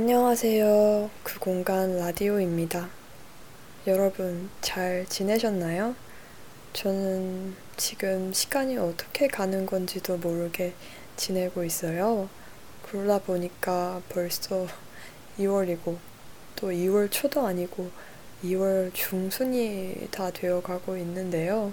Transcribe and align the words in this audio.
안녕하세요. 0.00 1.10
그 1.24 1.40
공간 1.40 1.96
라디오입니다. 1.96 2.88
여러분, 3.88 4.48
잘 4.60 5.04
지내셨나요? 5.08 5.96
저는 6.72 7.56
지금 7.76 8.32
시간이 8.32 8.78
어떻게 8.78 9.26
가는 9.26 9.66
건지도 9.66 10.16
모르게 10.18 10.74
지내고 11.16 11.64
있어요. 11.64 12.28
그러다 12.84 13.18
보니까 13.24 14.00
벌써 14.08 14.68
2월이고, 15.36 15.96
또 16.54 16.68
2월 16.68 17.10
초도 17.10 17.44
아니고, 17.44 17.90
2월 18.44 18.94
중순이 18.94 20.10
다 20.12 20.30
되어 20.30 20.62
가고 20.62 20.96
있는데요. 20.96 21.72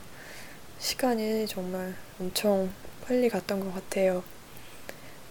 시간이 0.79 1.45
정말 1.45 1.93
엄청 2.19 2.71
빨리 3.05 3.29
갔던 3.29 3.59
것 3.59 3.71
같아요. 3.71 4.23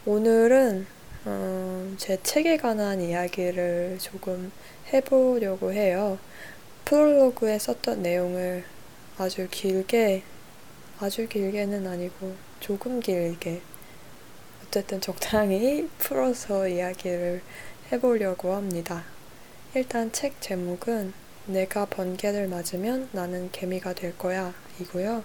오늘은 0.06 0.86
음, 1.26 1.96
제 1.98 2.18
책에 2.22 2.58
관한 2.58 3.00
이야기를 3.00 3.98
조금 3.98 4.52
해보려고 4.92 5.72
해요. 5.72 6.18
프롤로그에 6.84 7.58
썼던 7.58 8.02
내용을 8.02 8.64
아주 9.16 9.48
길게, 9.50 10.22
아주 11.00 11.26
길게는 11.26 11.86
아니고 11.86 12.34
조금 12.60 13.00
길게, 13.00 13.62
어쨌든 14.66 15.00
적당히 15.00 15.88
풀어서 15.98 16.68
이야기를 16.68 17.40
해보려고 17.90 18.52
합니다. 18.52 19.04
일단 19.74 20.12
책 20.12 20.42
제목은 20.42 21.14
내가 21.46 21.86
번개를 21.86 22.48
맞으면 22.48 23.08
나는 23.12 23.50
개미가 23.50 23.94
될 23.94 24.16
거야 24.18 24.52
이고요. 24.78 25.24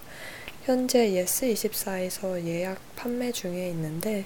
현재 0.64 1.10
예스24에서 1.10 2.42
예약 2.44 2.78
판매 2.96 3.32
중에 3.32 3.68
있는데 3.68 4.24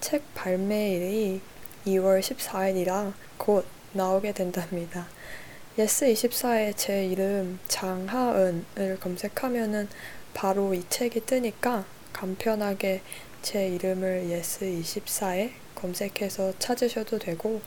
책 0.00 0.22
발매일이 0.34 1.40
2월 1.86 2.20
14일이라 2.20 3.12
곧 3.38 3.66
나오게 3.92 4.32
된답니다. 4.32 5.08
예스24에 5.78 6.76
제 6.76 7.06
이름 7.06 7.58
장하은을 7.68 8.98
검색하면은 9.00 9.88
바로 10.34 10.74
이 10.74 10.84
책이 10.88 11.26
뜨니까 11.26 11.84
간편하게 12.12 13.02
제 13.42 13.68
이름을 13.68 14.28
예스24에 14.30 15.50
검색해서 15.74 16.54
찾으셔도 16.58 17.18
되고 17.18 17.60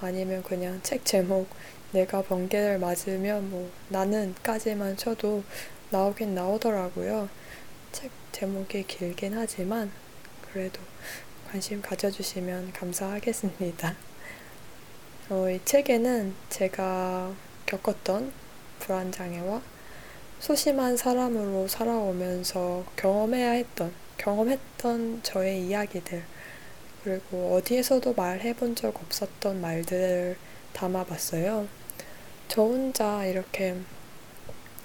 아니면 0.00 0.42
그냥 0.42 0.80
책 0.82 1.04
제목 1.04 1.48
네가 1.92 2.22
번개를 2.22 2.78
맞으면 2.78 3.50
뭐 3.50 3.70
나는까지만 3.88 4.96
쳐도 4.96 5.42
나오긴 5.90 6.34
나오더라고요. 6.34 7.28
책 7.92 8.10
제목이 8.32 8.84
길긴 8.86 9.34
하지만 9.36 9.90
그래도 10.52 10.80
관심 11.54 11.80
가져주시면 11.80 12.72
감사하겠습니다. 12.72 13.94
어, 15.30 15.48
이 15.48 15.60
책에는 15.64 16.34
제가 16.48 17.32
겪었던 17.64 18.32
불안장애와 18.80 19.62
소심한 20.40 20.96
사람으로 20.96 21.68
살아오면서 21.68 22.84
경험해야 22.96 23.52
했던, 23.52 23.92
경험했던 24.18 25.20
저의 25.22 25.64
이야기들, 25.68 26.24
그리고 27.04 27.54
어디에서도 27.54 28.14
말해본 28.14 28.74
적 28.74 29.00
없었던 29.00 29.60
말들을 29.60 30.36
담아봤어요. 30.72 31.68
저 32.48 32.62
혼자 32.62 33.24
이렇게 33.26 33.76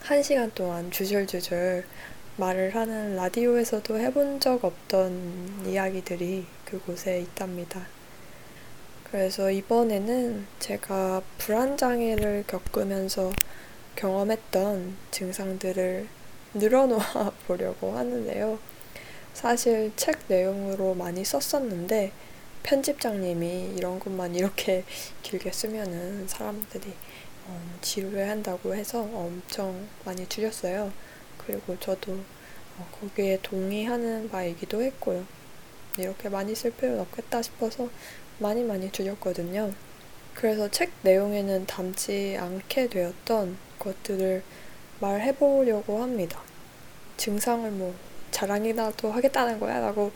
한 0.01 0.21
시간 0.21 0.51
동안 0.53 0.91
주절주절 0.91 1.83
말을 2.37 2.75
하는 2.75 3.15
라디오에서도 3.15 3.99
해본 3.99 4.39
적 4.39 4.63
없던 4.63 5.65
이야기들이 5.65 6.58
그곳에 6.69 7.19
있답니다. 7.21 7.87
그래서 9.11 9.49
이번에는 9.49 10.45
제가 10.59 11.23
불안장애를 11.39 12.43
겪으면서 12.47 13.31
경험했던 13.95 14.95
증상들을 15.09 16.07
늘어놓아 16.53 17.31
보려고 17.47 17.93
하는데요. 17.97 18.59
사실 19.33 19.91
책 19.95 20.19
내용으로 20.27 20.93
많이 20.93 21.25
썼었는데 21.25 22.11
편집장님이 22.61 23.73
이런 23.77 23.99
것만 23.99 24.35
이렇게 24.35 24.83
길게 25.23 25.51
쓰면은 25.51 26.27
사람들이 26.27 26.93
어, 27.47 27.77
지루해한다고 27.81 28.75
해서 28.75 29.01
엄청 29.01 29.87
많이 30.05 30.27
줄였어요. 30.27 30.91
그리고 31.37 31.79
저도 31.79 32.13
어, 32.77 32.87
거기에 33.01 33.39
동의하는 33.41 34.29
바이기도 34.29 34.83
했고요. 34.83 35.38
이렇게 35.97 36.29
많이 36.29 36.55
쓸 36.55 36.71
필요는 36.71 37.01
없겠다 37.01 37.41
싶어서 37.41 37.89
많이 38.39 38.63
많이 38.63 38.91
줄였거든요. 38.91 39.73
그래서 40.33 40.69
책 40.69 40.91
내용에는 41.03 41.65
담지 41.65 42.37
않게 42.39 42.87
되었던 42.89 43.57
것들을 43.79 44.43
말해보려고 44.99 46.01
합니다. 46.01 46.41
증상을 47.17 47.69
뭐 47.71 47.93
자랑이라도 48.31 49.11
하겠다는 49.11 49.59
거야 49.59 49.79
라고 49.79 50.11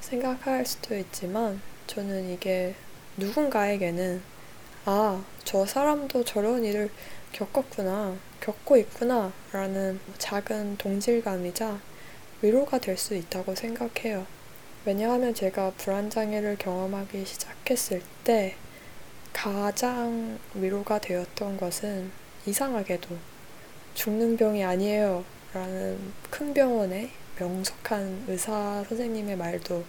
생각할 0.00 0.64
수도 0.64 0.96
있지만 0.96 1.60
저는 1.86 2.30
이게 2.32 2.74
누군가에게는 3.16 4.22
아, 4.84 5.24
저 5.44 5.66
사람도 5.66 6.24
저런 6.24 6.64
일을 6.64 6.90
겪었구나, 7.32 8.16
겪고 8.40 8.76
있구나, 8.76 9.32
라는 9.52 9.98
작은 10.18 10.76
동질감이자 10.78 11.80
위로가 12.42 12.78
될 12.78 12.96
수 12.96 13.14
있다고 13.16 13.54
생각해요. 13.54 14.26
왜냐하면 14.86 15.34
제가 15.34 15.72
불안장애를 15.78 16.58
경험하기 16.58 17.26
시작했을 17.26 18.02
때 18.22 18.54
가장 19.32 20.38
위로가 20.54 21.00
되었던 21.00 21.56
것은 21.56 22.12
이상하게도 22.46 23.08
죽는 23.94 24.36
병이 24.36 24.62
아니에요. 24.62 25.24
라는 25.52 25.98
큰 26.30 26.54
병원의 26.54 27.10
명석한 27.36 28.26
의사 28.28 28.84
선생님의 28.88 29.36
말도 29.36 29.82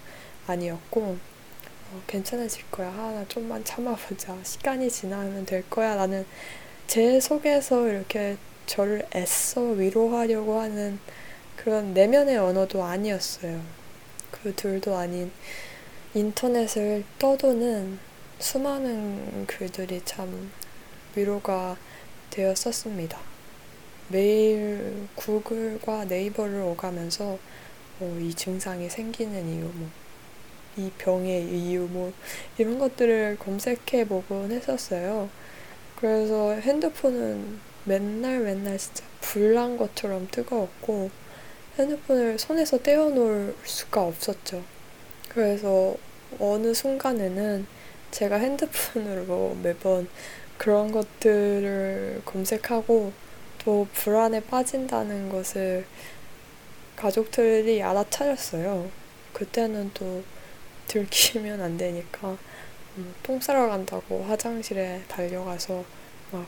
아니었고, 0.48 1.02
어, 1.02 2.02
괜찮아질 2.08 2.64
거야. 2.72 2.92
하나 2.92 3.24
좀만 3.28 3.64
참아보자. 3.64 4.36
시간이 4.44 4.90
지나면 4.90 5.46
될 5.46 5.70
거야. 5.70 5.94
라는 5.94 6.26
제 6.88 7.20
속에서 7.20 7.88
이렇게 7.88 8.36
저를 8.66 9.06
애써 9.16 9.62
위로하려고 9.62 10.60
하는 10.60 10.98
그런 11.56 11.94
내면의 11.94 12.38
언어도 12.40 12.84
아니었어요. 12.84 13.77
그 14.48 14.56
둘도 14.56 14.96
아닌 14.96 15.30
인터넷을 16.14 17.04
떠도는 17.20 18.00
수많은 18.40 19.46
글들이 19.46 20.02
참 20.06 20.50
위로가 21.14 21.76
되었었습니다. 22.30 23.20
매일 24.08 25.06
구글과 25.16 26.06
네이버를 26.06 26.62
오가면서 26.62 27.38
뭐 28.00 28.20
이 28.22 28.34
증상이 28.34 28.90
생기는 28.90 29.50
이유, 29.50 29.66
뭐, 29.66 29.90
이 30.78 30.92
병의 30.98 31.44
이유, 31.50 31.82
뭐, 31.92 32.14
이런 32.58 32.80
것들을 32.80 33.38
검색해 33.40 34.08
보곤 34.08 34.54
했었어요. 34.54 35.30
그래서 35.98 36.54
핸드폰은 36.54 37.60
맨날 37.84 38.40
맨날 38.40 38.78
진짜 38.78 39.04
불난 39.20 39.76
것처럼 39.76 40.30
뜨거웠고 40.32 41.12
핸드폰을 41.78 42.40
손에서 42.40 42.78
떼어놓을 42.80 43.56
수가 43.64 44.04
없었죠. 44.04 44.64
그래서 45.30 45.96
어느 46.40 46.74
순간에는 46.74 47.68
제가 48.12 48.38
핸드폰으로 48.38 49.56
매번 49.62 50.08
그런 50.58 50.92
것들을 50.92 52.22
검색하고 52.26 53.12
또 53.64 53.88
불안에 53.94 54.40
빠진다는 54.42 55.30
것을 55.30 55.86
가족들이 56.96 57.84
알아차렸어요. 57.84 58.90
그때는 59.34 59.92
또 59.94 60.24
들키면 60.88 61.62
안 61.62 61.78
되니까 61.78 62.38
음, 62.98 63.14
똥 63.22 63.40
싸러 63.40 63.68
간다고 63.68 64.24
화장실에 64.24 65.04
달려가서 65.08 65.84
막 66.32 66.48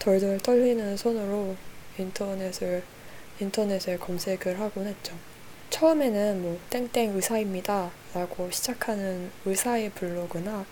덜덜 0.00 0.38
떨리는 0.40 0.96
손으로 0.96 1.54
인터넷을 1.96 2.82
인터넷에 3.40 3.96
검색을 3.96 4.60
하곤 4.60 4.86
했죠. 4.86 5.14
처음에는 5.70 6.42
뭐 6.42 6.58
땡땡 6.70 7.16
의사입니다 7.16 7.90
라고 8.14 8.50
시작하는 8.50 9.30
의사의 9.44 9.90
블로그나 9.90 10.64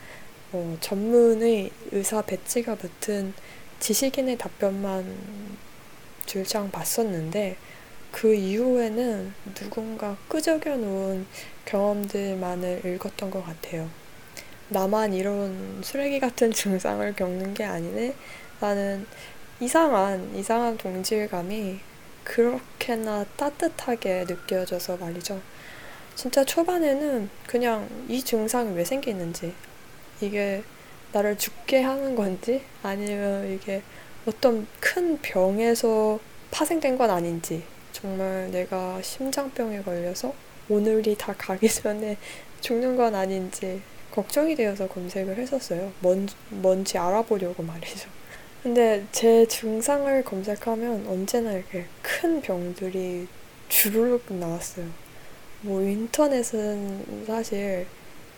뭐 0.53 0.76
전문의 0.81 1.70
의사 1.91 2.23
배지가 2.23 2.76
붙은 2.76 3.35
지식인의 3.81 4.38
답변만 4.38 5.05
줄창 6.26 6.70
봤었는데 6.70 7.56
그 8.12 8.35
이후에는 8.35 9.32
누군가 9.55 10.17
끄적여 10.29 10.76
놓은 10.76 11.26
경험들만을 11.64 12.82
읽었던 12.85 13.31
것 13.31 13.44
같아요. 13.44 13.88
나만 14.69 15.14
이런 15.14 15.81
쓰레기 15.82 16.20
같은 16.20 16.53
증상을 16.53 17.12
겪는 17.14 17.55
게 17.55 17.64
아니네? 17.64 18.14
라는 18.61 19.06
이상한, 19.61 20.35
이상한 20.37 20.76
동질감이 20.76 21.81
그렇게나 22.24 23.24
따뜻하게 23.36 24.24
느껴져서 24.28 24.96
말이죠. 24.96 25.40
진짜 26.14 26.44
초반에는 26.44 27.30
그냥 27.46 27.88
이 28.08 28.22
증상이 28.22 28.76
왜 28.76 28.84
생기는지, 28.84 29.54
이게 30.20 30.62
나를 31.12 31.36
죽게 31.36 31.82
하는 31.82 32.14
건지 32.14 32.62
아니면 32.82 33.50
이게 33.52 33.82
어떤 34.26 34.66
큰 34.80 35.19
병에서 35.20 36.19
파생된 36.50 36.96
건 36.96 37.10
아닌지 37.10 37.62
정말 37.92 38.50
내가 38.50 39.00
심장병에 39.02 39.82
걸려서 39.82 40.34
오늘이 40.68 41.16
다 41.16 41.34
가기 41.36 41.68
전에 41.68 42.16
죽는 42.60 42.96
건 42.96 43.14
아닌지 43.14 43.82
걱정이 44.10 44.54
되어서 44.54 44.86
검색을 44.88 45.36
했었어요. 45.38 45.92
뭔, 46.00 46.28
뭔지 46.50 46.98
알아보려고 46.98 47.62
말이죠. 47.62 48.08
근데 48.62 49.05
제 49.11 49.44
증상을 49.47 50.23
검색하면 50.23 51.09
언제나 51.09 51.53
이렇게 51.53 51.87
큰 52.00 52.41
병들이 52.41 53.26
주르륵 53.69 54.32
나왔어요. 54.32 54.87
뭐 55.62 55.82
인터넷은 55.82 57.25
사실 57.26 57.87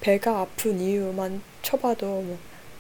배가 0.01 0.41
아픈 0.41 0.81
이유만 0.81 1.43
쳐봐도 1.61 2.23
뭐 2.23 2.39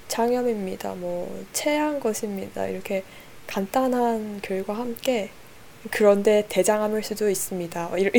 장염입니다. 0.08 0.94
뭐 0.94 1.44
체한 1.52 2.00
것입니다. 2.00 2.66
이렇게 2.66 3.04
간단한 3.46 4.40
글과 4.40 4.72
함께 4.72 5.28
그런데 5.90 6.46
대장암일 6.48 7.02
수도 7.02 7.28
있습니다. 7.28 7.98
이런, 7.98 8.12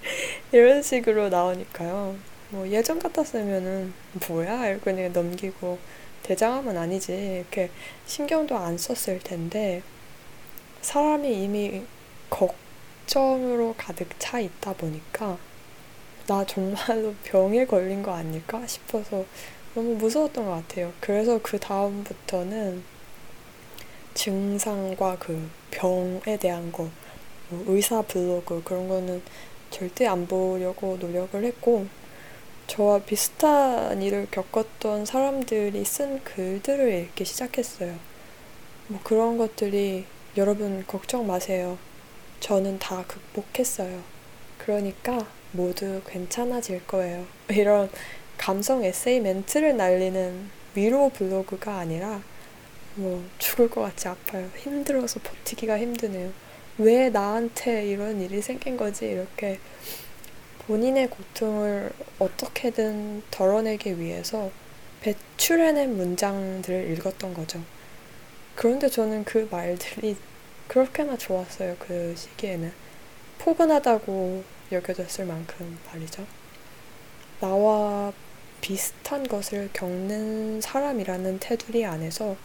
이런 0.50 0.82
식으로 0.82 1.28
나오니까요. 1.28 2.16
뭐 2.48 2.66
예전 2.68 2.98
같았으면은 2.98 3.92
뭐야 4.28 4.68
이렇게 4.68 4.82
그냥 4.82 5.12
넘기고 5.12 5.78
대장암은 6.22 6.76
아니지 6.76 7.12
이렇게 7.12 7.70
신경도 8.06 8.56
안 8.56 8.78
썼을 8.78 9.20
텐데 9.20 9.82
사람이 10.80 11.42
이미 11.42 11.82
걱정으로 12.30 13.74
가득 13.76 14.08
차 14.18 14.40
있다 14.40 14.72
보니까 14.74 15.38
나 16.26 16.44
정말로 16.44 17.14
병에 17.24 17.66
걸린 17.66 18.02
거 18.02 18.12
아닐까 18.12 18.66
싶어서 18.66 19.24
너무 19.74 19.94
무서웠던 19.94 20.44
것 20.44 20.50
같아요. 20.50 20.92
그래서 21.00 21.40
그 21.42 21.58
다음부터는 21.58 22.82
증상과 24.14 25.16
그 25.18 25.48
병에 25.70 26.36
대한 26.36 26.70
거, 26.70 26.88
뭐 27.48 27.64
의사 27.68 28.02
블로그 28.02 28.62
그런 28.62 28.86
거는 28.88 29.22
절대 29.70 30.06
안 30.06 30.26
보려고 30.26 30.98
노력을 31.00 31.42
했고, 31.42 31.86
저와 32.66 33.00
비슷한 33.00 34.00
일을 34.00 34.28
겪었던 34.30 35.04
사람들이 35.04 35.84
쓴 35.84 36.22
글들을 36.24 36.92
읽기 36.92 37.24
시작했어요. 37.24 37.96
뭐 38.88 39.00
그런 39.02 39.38
것들이 39.38 40.06
여러분 40.36 40.84
걱정 40.86 41.26
마세요. 41.26 41.78
저는 42.40 42.78
다 42.78 43.04
극복했어요. 43.06 44.02
그러니까 44.58 45.26
모두 45.52 46.00
괜찮아질 46.06 46.86
거예요. 46.86 47.26
이런 47.50 47.90
감성 48.38 48.84
에세이 48.84 49.20
멘트를 49.20 49.76
날리는 49.76 50.50
위로 50.74 51.10
블로그가 51.10 51.76
아니라 51.78 52.22
뭐 52.94 53.22
죽을 53.38 53.68
것 53.68 53.82
같이 53.82 54.08
아파요. 54.08 54.48
힘들어서 54.56 55.20
버티기가 55.20 55.78
힘드네요. 55.78 56.32
왜 56.78 57.10
나한테 57.10 57.86
이런 57.86 58.20
일이 58.20 58.40
생긴 58.40 58.76
거지? 58.76 59.06
이렇게 59.06 59.58
본인의 60.66 61.10
고통을 61.10 61.90
어떻게든 62.18 63.22
덜어내기 63.30 63.98
위해서 63.98 64.50
배출해낸 65.00 65.96
문장들을 65.96 66.92
읽었던 66.92 67.34
거죠. 67.34 67.60
그런데 68.54 68.88
저는 68.88 69.24
그 69.24 69.48
말들이 69.50 70.16
그렇게나 70.68 71.16
좋았어요. 71.18 71.76
그 71.78 72.14
시기에는. 72.16 72.72
포근하다고 73.38 74.44
여겨졌을 74.70 75.24
만큼 75.24 75.78
말이죠. 75.86 76.24
나와 77.40 78.12
비슷한 78.60 79.26
것을 79.26 79.68
겪는 79.72 80.60
사람이라는 80.60 81.40
테두리 81.40 81.84
안에서 81.84 82.36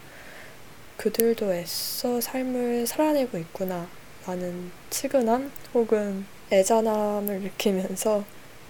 그들도 0.97 1.53
애써 1.53 2.19
삶을 2.19 2.87
살아내고 2.87 3.37
있구나 3.37 3.87
라는 4.25 4.71
측은함 4.89 5.51
혹은 5.75 6.25
애잔함을 6.51 7.41
느끼면서 7.41 8.23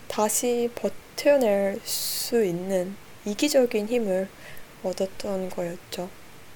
다시 0.08 0.70
버텨낼 0.76 1.80
수 1.84 2.44
있는 2.44 2.96
이기적인 3.26 3.88
힘을 3.88 4.30
얻었던 4.84 5.50
거였죠. 5.50 6.10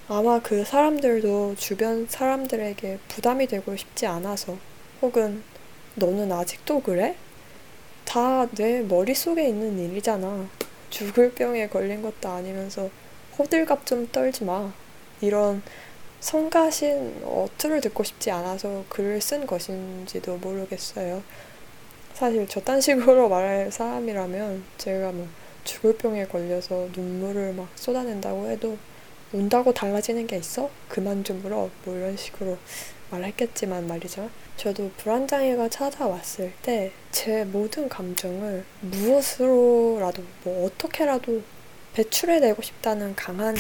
아마 0.08 0.40
그 0.42 0.64
사람들도 0.66 1.56
주변 1.58 2.08
사람들에게 2.08 3.00
부담이 3.08 3.48
되고 3.48 3.76
싶지 3.76 4.06
않아서 4.08 4.58
혹은 5.02 5.44
너는 5.96 6.32
아직도 6.32 6.82
그래? 6.82 7.16
다 8.06 8.48
내 8.56 8.82
머릿속에 8.82 9.48
있는 9.48 9.80
일이잖아. 9.80 10.48
죽을 10.90 11.32
병에 11.34 11.68
걸린 11.70 12.02
것도 12.02 12.30
아니면서 12.30 12.90
호들갑 13.38 13.86
좀 13.86 14.08
떨지 14.12 14.44
마. 14.44 14.74
이런 15.22 15.62
성가신 16.22 17.24
어투를 17.26 17.82
듣고 17.82 18.04
싶지 18.04 18.32
않아서 18.32 18.86
글을 18.90 19.20
쓴 19.22 19.46
것인지도 19.46 20.38
모르겠어요. 20.38 21.24
사실 22.14 22.48
저딴 22.48 22.80
식으로 22.82 23.28
말할 23.30 23.72
사람이라면 23.72 24.64
제가 24.78 25.12
뭐 25.12 25.28
죽을 25.64 25.98
병에 25.98 26.26
걸려서 26.26 26.88
눈물을 26.96 27.54
막 27.54 27.68
쏟아낸다고 27.76 28.50
해도 28.50 28.78
운다고 29.34 29.74
달라지는 29.74 30.28
게 30.28 30.38
있어? 30.38 30.70
그만 30.90 31.24
좀 31.24 31.44
울어. 31.46 31.70
뭐 31.86 31.96
이런 31.96 32.16
식으로 32.18 32.58
말했겠지만 33.10 33.88
말이죠. 33.88 34.30
저도 34.58 34.92
불안장애가 34.98 35.70
찾아왔을 35.70 36.54
때 36.62 36.92
제 37.12 37.44
모든 37.44 37.90
감정을 37.90 38.64
무엇으로라도 38.80 40.24
뭐 40.44 40.66
어떻게라도 40.66 41.42
배출해내고 41.94 42.62
싶다는 42.62 43.16
강한 43.16 43.56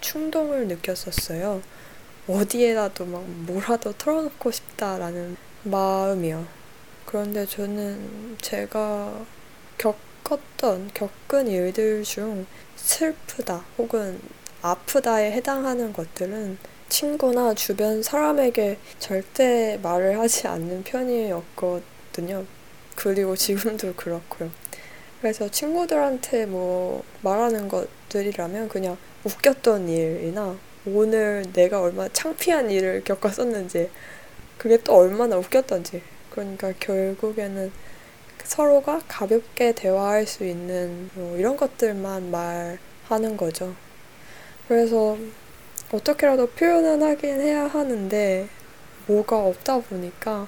충동을 0.00 0.66
느꼈었어요. 0.66 1.62
어디에라도 2.28 3.06
막 3.06 3.24
뭐라도 3.24 3.92
털어놓고 3.94 4.50
싶다라는 4.50 5.36
마음이요. 5.64 6.46
그런데 7.06 7.46
저는 7.46 8.36
제가 8.42 9.24
겪었던, 9.78 10.90
겪은 10.92 11.48
일들 11.48 12.04
중 12.04 12.46
슬프다 12.76 13.64
혹은 13.78 14.20
아프다에 14.60 15.32
해당하는 15.32 15.92
것들은 15.94 16.58
친구나 16.90 17.54
주변 17.54 18.02
사람에게 18.02 18.78
절대 18.98 19.78
말을 19.82 20.18
하지 20.18 20.48
않는 20.48 20.84
편이었거든요. 20.84 22.44
그리고 22.94 23.36
지금도 23.36 23.94
그렇고요. 23.94 24.50
그래서 25.20 25.48
친구들한테 25.48 26.46
뭐 26.46 27.02
말하는 27.22 27.68
것들이라면 27.68 28.68
그냥 28.68 28.96
웃겼던 29.24 29.88
일이나 29.88 30.58
오늘 30.86 31.44
내가 31.52 31.80
얼마나 31.80 32.08
창피한 32.12 32.70
일을 32.70 33.04
겪었었는지 33.04 33.90
그게 34.56 34.76
또 34.78 34.96
얼마나 34.96 35.36
웃겼던지 35.36 36.02
그러니까 36.30 36.72
결국에는 36.78 37.70
서로가 38.44 39.02
가볍게 39.06 39.72
대화할 39.72 40.26
수 40.26 40.44
있는 40.44 41.10
뭐 41.14 41.36
이런 41.36 41.56
것들만 41.56 42.30
말하는 42.30 43.36
거죠. 43.36 43.74
그래서 44.66 45.18
어떻게라도 45.92 46.46
표현은 46.48 47.02
하긴 47.02 47.40
해야 47.40 47.66
하는데 47.66 48.48
뭐가 49.06 49.38
없다 49.38 49.80
보니까 49.80 50.46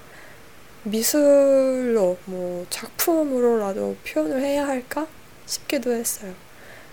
미술로 0.84 2.16
뭐 2.24 2.66
작품으로라도 2.70 3.96
표현을 4.06 4.40
해야 4.40 4.66
할까 4.66 5.06
싶기도 5.46 5.92
했어요. 5.92 6.32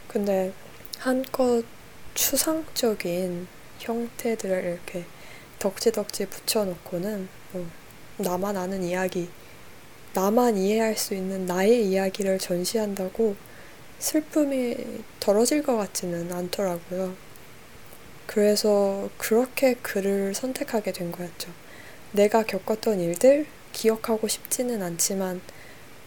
근데 0.08 0.51
한껏 1.00 1.63
추상적인 2.17 3.47
형태들을 3.77 4.63
이렇게 4.63 5.05
덕지덕지 5.59 6.25
붙여놓고는 6.25 7.29
뭐 7.51 7.67
나만 8.17 8.57
아는 8.57 8.83
이야기, 8.83 9.29
나만 10.15 10.57
이해할 10.57 10.97
수 10.97 11.13
있는 11.13 11.45
나의 11.45 11.88
이야기를 11.88 12.39
전시한다고 12.39 13.36
슬픔이 14.00 14.75
덜어질 15.19 15.62
것 15.62 15.77
같지는 15.77 16.33
않더라고요. 16.33 17.13
그래서 18.25 19.09
그렇게 19.19 19.75
글을 19.75 20.33
선택하게 20.33 20.93
된 20.93 21.12
거였죠. 21.12 21.51
내가 22.13 22.41
겪었던 22.41 23.00
일들, 23.00 23.45
기억하고 23.74 24.27
싶지는 24.27 24.81
않지만 24.81 25.39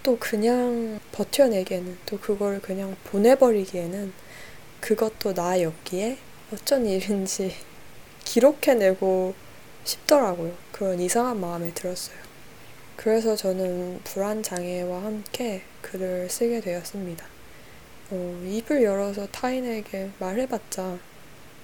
또 0.02 0.18
그냥 0.18 0.98
버텨내기에는 1.12 1.98
또 2.06 2.18
그걸 2.18 2.60
그냥 2.60 2.96
보내버리기에는 3.04 4.12
그것도 4.80 5.32
나였기에 5.32 6.18
어쩐 6.52 6.87
일인지 6.87 7.54
기록해내고 8.25 9.34
싶더라고요. 9.84 10.54
그런 10.72 11.00
이상한 11.00 11.40
마음이 11.40 11.75
들었어요. 11.75 12.16
그래서 12.96 13.34
저는 13.34 14.00
불안장애와 14.04 15.04
함께 15.04 15.62
글을 15.80 16.28
쓰게 16.28 16.60
되었습니다. 16.60 17.25
어, 18.10 18.42
입을 18.46 18.82
열어서 18.82 19.26
타인에게 19.28 20.10
말해봤자 20.18 20.99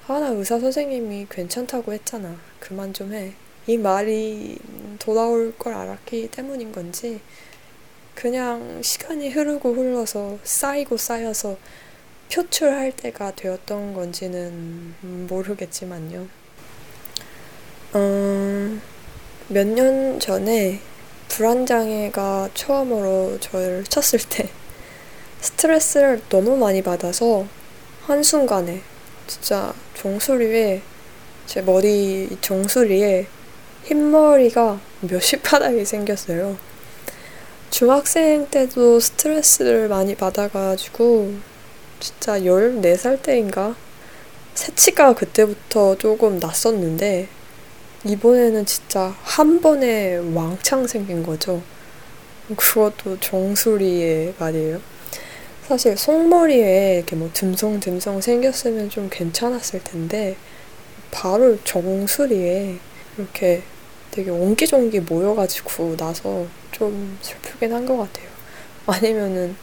하나 0.06 0.28
의사 0.28 0.58
선생님이 0.58 1.26
괜찮다고 1.28 1.92
했잖아. 1.92 2.36
그만 2.60 2.94
좀 2.94 3.12
해. 3.12 3.34
이 3.66 3.76
말이 3.76 4.56
돌아올 5.00 5.58
걸 5.58 5.74
알았기 5.74 6.30
때문인 6.30 6.70
건지 6.70 7.20
그냥 8.14 8.80
시간이 8.82 9.30
흐르고 9.30 9.74
흘러서 9.74 10.38
쌓이고 10.44 10.96
쌓여서 10.96 11.58
표출할 12.32 12.92
때가 12.92 13.34
되었던 13.34 13.94
건지는 13.94 14.94
모르겠지만요. 15.28 16.26
어, 17.92 18.78
몇 19.48 19.66
년 19.66 20.18
전에 20.18 20.80
불안장애가 21.28 22.50
처음으로 22.54 23.38
저를 23.40 23.84
쳤을 23.84 24.18
때 24.28 24.48
스트레스를 25.40 26.20
너무 26.28 26.56
많이 26.56 26.82
받아서 26.82 27.46
한순간에 28.02 28.80
진짜 29.26 29.72
종소리에 29.94 30.82
제 31.46 31.62
머리 31.62 32.36
종소리에 32.40 33.26
흰머리가 33.84 34.80
몇십 35.02 35.42
가닥이 35.42 35.84
생겼어요. 35.84 36.56
중학생 37.70 38.48
때도 38.48 39.00
스트레스를 39.00 39.88
많이 39.88 40.14
받아가지고 40.14 41.34
진짜 42.00 42.38
14살 42.40 43.22
때인가? 43.22 43.74
새치가 44.54 45.14
그때부터 45.14 45.96
조금 45.98 46.38
났었는데 46.38 47.28
이번에는 48.04 48.64
진짜 48.66 49.14
한 49.22 49.60
번에 49.60 50.16
왕창 50.34 50.86
생긴 50.86 51.22
거죠. 51.22 51.62
그것도 52.56 53.18
정수리에 53.20 54.34
말이에요. 54.38 54.80
사실 55.66 55.96
속머리에 55.96 56.96
이렇게 56.98 57.16
뭐 57.16 57.28
듬성듬성 57.32 58.20
생겼으면 58.20 58.88
좀 58.88 59.08
괜찮았을 59.10 59.82
텐데 59.82 60.36
바로 61.10 61.58
정수리에 61.64 62.78
이렇게 63.18 63.62
되게 64.12 64.30
옹기종기 64.30 65.00
모여가지고 65.00 65.96
나서 65.96 66.46
좀 66.70 67.18
슬프긴 67.20 67.72
한 67.72 67.84
것 67.84 67.96
같아요. 67.96 68.28
아니면은 68.86 69.56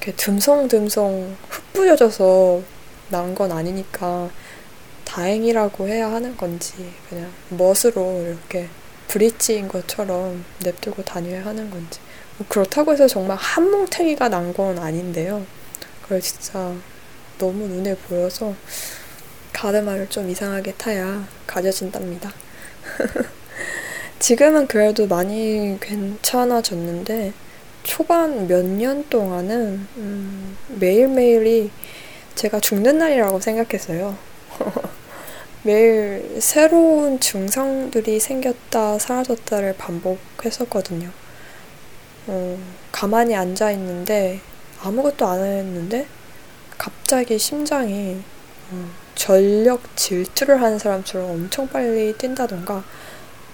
이렇게 0.00 0.12
듬성듬성 0.16 1.36
흩뿌려져서 1.50 2.62
난건 3.10 3.52
아니니까 3.52 4.30
다행이라고 5.04 5.88
해야 5.88 6.10
하는 6.10 6.36
건지 6.36 6.90
그냥 7.08 7.30
멋으로 7.50 8.22
이렇게 8.26 8.68
브릿지인 9.08 9.68
것처럼 9.68 10.44
냅두고 10.64 11.02
다녀야 11.04 11.44
하는 11.44 11.68
건지 11.70 12.00
뭐 12.38 12.46
그렇다고 12.48 12.92
해서 12.92 13.06
정말 13.06 13.36
한 13.36 13.70
뭉탱이가 13.70 14.28
난 14.30 14.54
건 14.54 14.78
아닌데요. 14.78 15.44
그걸 16.02 16.20
진짜 16.22 16.72
너무 17.38 17.66
눈에 17.66 17.94
보여서 17.94 18.54
가르마를 19.52 20.08
좀 20.08 20.30
이상하게 20.30 20.74
타야 20.74 21.26
가져진답니다. 21.46 22.32
지금은 24.18 24.66
그래도 24.66 25.06
많이 25.06 25.76
괜찮아졌는데 25.80 27.32
초반 27.82 28.46
몇 28.46 28.64
년 28.64 29.08
동안은 29.08 29.86
음, 29.96 30.56
매일매일이 30.68 31.70
제가 32.34 32.60
죽는 32.60 32.98
날이라고 32.98 33.40
생각했어요. 33.40 34.16
매일 35.62 36.38
새로운 36.40 37.20
증상들이 37.20 38.18
생겼다 38.20 38.98
사라졌다를 38.98 39.74
반복했었거든요. 39.76 41.10
어, 42.26 42.58
가만히 42.92 43.34
앉아 43.34 43.70
있는데 43.72 44.40
아무것도 44.82 45.26
안 45.26 45.40
했는데 45.44 46.06
갑자기 46.78 47.38
심장이 47.38 48.22
어, 48.70 48.88
전력 49.14 49.96
질주를 49.96 50.62
하는 50.62 50.78
사람처럼 50.78 51.30
엄청 51.30 51.68
빨리 51.68 52.14
뛴다던가 52.16 52.82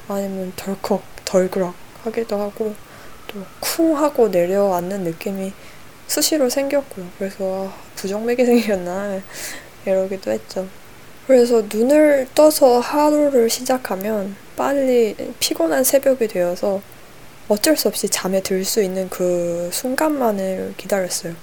아니면 0.09 0.53
덜컥 0.55 1.03
덜그락 1.25 1.75
하기도 2.05 2.41
하고 2.41 2.75
또 3.29 3.41
쿵 3.61 3.97
하고 3.97 4.29
내려앉는 4.29 5.03
느낌이 5.05 5.53
수시로 6.07 6.49
생겼고요. 6.49 7.07
그래서 7.19 7.73
부정맥이 7.97 8.45
생겼나 8.47 9.21
이러기도 9.85 10.31
했죠. 10.31 10.67
그래서 11.27 11.63
눈을 11.73 12.29
떠서 12.35 12.79
하루를 12.81 13.51
시작하면 13.51 14.37
빨리 14.57 15.15
피곤한 15.41 15.85
새벽이 15.85 16.29
되어서 16.29 16.81
어쩔 17.49 17.77
수 17.77 17.89
없이 17.89 18.09
잠에 18.09 18.41
들 18.43 18.65
수 18.65 18.83
있는 18.83 19.09
그 19.11 19.69
순간만을 19.73 20.75
기다렸어요. 20.77 21.35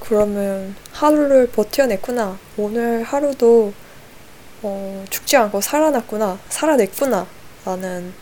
그러면 0.00 0.74
하루를 0.92 1.46
버텨냈구나. 1.48 2.38
오늘 2.56 3.02
하루도 3.02 3.72
어, 4.62 5.04
죽지 5.10 5.36
않고 5.36 5.60
살아났구나. 5.60 6.38
살아냈구나. 6.48 7.26
라는 7.64 8.12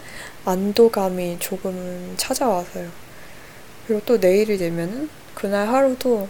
안도감이 0.45 1.39
조금은 1.41 2.15
찾아와서요. 2.17 2.89
그리고 3.87 4.03
또 4.07 4.19
내일이 4.19 4.59
되면은 4.59 5.09
그날 5.35 5.69
하루도 5.69 6.29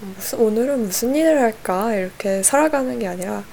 무슨, 0.00 0.38
오늘은 0.38 0.80
무슨 0.86 1.14
일을 1.14 1.40
할까? 1.40 1.94
이렇게 1.94 2.42
살아가는 2.42 2.98
게 2.98 3.06
아니라 3.06 3.44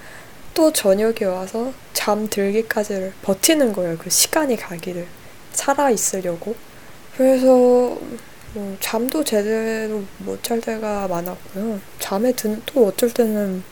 또 0.53 0.71
저녁에 0.71 1.25
와서 1.25 1.73
잠들기까지를 1.93 3.13
버티는 3.21 3.73
거예요. 3.73 3.97
그 3.97 4.09
시간이 4.09 4.55
가기를. 4.55 5.07
살아 5.51 5.89
있으려고. 5.89 6.55
그래서 7.15 7.97
뭐 8.53 8.77
잠도 8.79 9.23
제대로 9.23 10.03
못 10.19 10.41
잘 10.43 10.61
때가 10.61 11.07
많았고요. 11.07 11.79
잠에 11.99 12.31
드는, 12.31 12.61
또 12.65 12.87
어쩔 12.87 13.11
때는 13.11 13.63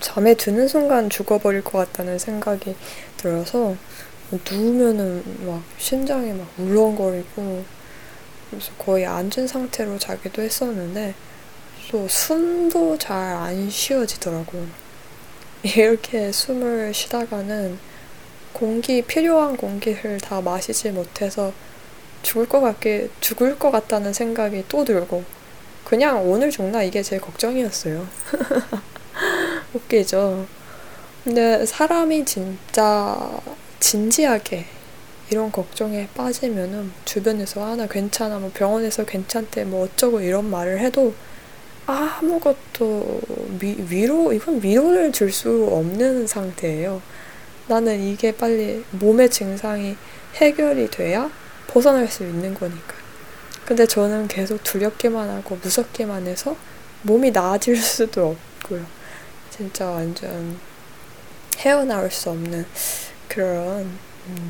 잠에 0.00 0.34
드는 0.34 0.68
순간 0.68 1.08
죽어버릴 1.08 1.64
것 1.64 1.78
같다는 1.78 2.18
생각이 2.18 2.76
들어서 3.16 3.76
누우면은 4.30 5.46
막 5.46 5.62
심장이 5.78 6.32
막 6.32 6.48
울렁거리고 6.58 7.64
그래서 8.50 8.72
거의 8.78 9.06
앉은 9.06 9.46
상태로 9.46 9.98
자기도 9.98 10.42
했었는데 10.42 11.14
또 11.90 12.06
숨도 12.08 12.98
잘 12.98 13.16
안 13.16 13.70
쉬어지더라고요. 13.70 14.66
이렇게 15.62 16.32
숨을 16.32 16.94
쉬다가는 16.94 17.78
공기, 18.52 19.02
필요한 19.02 19.56
공기를 19.56 20.18
다 20.20 20.40
마시지 20.40 20.90
못해서 20.90 21.52
죽을 22.22 22.48
것 22.48 22.60
같게, 22.60 23.10
죽을 23.20 23.58
것 23.58 23.70
같다는 23.70 24.12
생각이 24.12 24.64
또 24.68 24.84
들고, 24.84 25.24
그냥 25.84 26.28
오늘 26.30 26.50
죽나 26.50 26.82
이게 26.82 27.02
제 27.02 27.18
걱정이었어요. 27.18 28.06
웃기죠? 29.74 30.46
근데 31.24 31.66
사람이 31.66 32.24
진짜 32.24 33.40
진지하게 33.80 34.66
이런 35.30 35.52
걱정에 35.52 36.08
빠지면은 36.14 36.92
주변에서 37.04 37.64
아, 37.64 37.76
나 37.76 37.86
괜찮아, 37.86 38.38
뭐 38.38 38.50
병원에서 38.54 39.04
괜찮대, 39.04 39.64
뭐 39.64 39.84
어쩌고 39.84 40.20
이런 40.20 40.50
말을 40.50 40.80
해도 40.80 41.14
아무것도 41.86 43.20
위, 43.60 43.76
위로, 43.88 44.32
이건 44.32 44.62
위로를 44.62 45.12
줄 45.12 45.32
수 45.32 45.68
없는 45.70 46.26
상태예요. 46.26 47.02
나는 47.66 48.00
이게 48.02 48.32
빨리 48.34 48.84
몸의 48.92 49.30
증상이 49.30 49.96
해결이 50.36 50.90
돼야 50.90 51.30
벗어날 51.66 52.08
수 52.08 52.22
있는 52.24 52.54
거니까. 52.54 52.94
근데 53.66 53.86
저는 53.86 54.28
계속 54.28 54.62
두렵기만 54.64 55.28
하고 55.28 55.58
무섭기만 55.62 56.26
해서 56.26 56.56
몸이 57.02 57.30
나아질 57.30 57.76
수도 57.80 58.36
없고요. 58.62 58.84
진짜 59.50 59.86
완전 59.90 60.58
헤어나올 61.58 62.10
수 62.10 62.30
없는 62.30 62.66
그런 63.28 63.98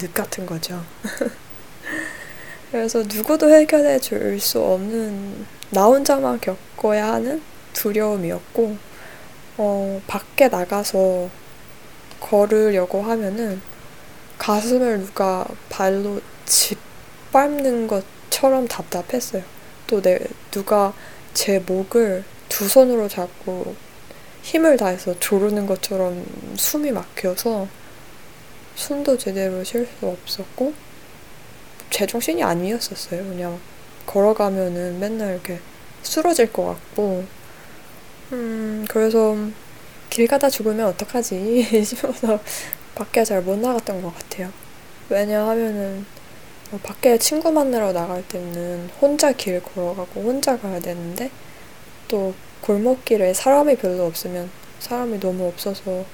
늪 0.01 0.15
같은 0.15 0.47
거죠. 0.47 0.83
그래서 2.71 3.03
누구도 3.03 3.51
해결해 3.51 3.99
줄 3.99 4.39
수 4.41 4.61
없는 4.61 5.47
나 5.71 5.85
혼자만 5.85 6.41
겪어야 6.41 7.13
하는 7.15 7.43
두려움이었고, 7.73 8.77
어, 9.59 10.01
밖에 10.07 10.49
나가서 10.49 11.29
걸으려고 12.21 13.03
하면은 13.03 13.61
가슴을 14.39 15.01
누가 15.01 15.47
발로 15.69 16.21
짓밟는 16.47 17.89
것처럼 17.89 18.69
답답했어요. 18.69 19.43
또 19.87 20.01
내, 20.03 20.19
누가 20.51 20.93
제 21.35 21.59
목을 21.61 22.25
두 22.49 22.69
손으로 22.69 23.09
잡고 23.09 23.75
힘을 24.43 24.77
다해서 24.77 25.19
조르는 25.19 25.67
것처럼 25.67 26.25
숨이 26.57 26.93
막혀서 26.93 27.69
숨도 28.79 29.19
제대로 29.19 29.65
쉴 29.65 29.87
수 29.99 30.07
없었고, 30.07 30.73
제정신이 31.91 32.43
아니었었어요. 32.43 33.25
그냥 33.25 33.59
걸어가면은 34.07 35.01
맨날 35.01 35.33
이렇게 35.35 35.59
쓰러질 36.03 36.53
것 36.53 36.65
같고, 36.67 37.25
음, 38.33 38.87
그래서 38.89 39.37
길 40.11 40.27
가다 40.27 40.49
죽으면 40.51 40.87
어떡하지 40.87 41.83
싶어서 41.85 42.41
밖에 42.95 43.25
잘 43.25 43.43
못 43.43 43.59
나갔던 43.59 44.03
것 44.03 44.15
같아요. 44.15 44.53
왜냐하면은 45.09 46.07
뭐 46.71 46.79
밖에 46.83 47.19
친구 47.19 47.51
만나러 47.51 47.93
나갈 47.93 48.27
때는 48.29 48.91
혼자 49.01 49.33
길 49.33 49.63
걸어가고 49.63 50.23
혼자 50.23 50.59
가야 50.59 50.79
되는데 50.81 51.31
또 52.09 52.35
골목길에 52.61 53.35
사람이 53.35 53.77
별로 53.77 54.05
없으면 54.07 54.51
사람이 54.81 55.21
너무 55.21 55.47
없어서 55.49 56.05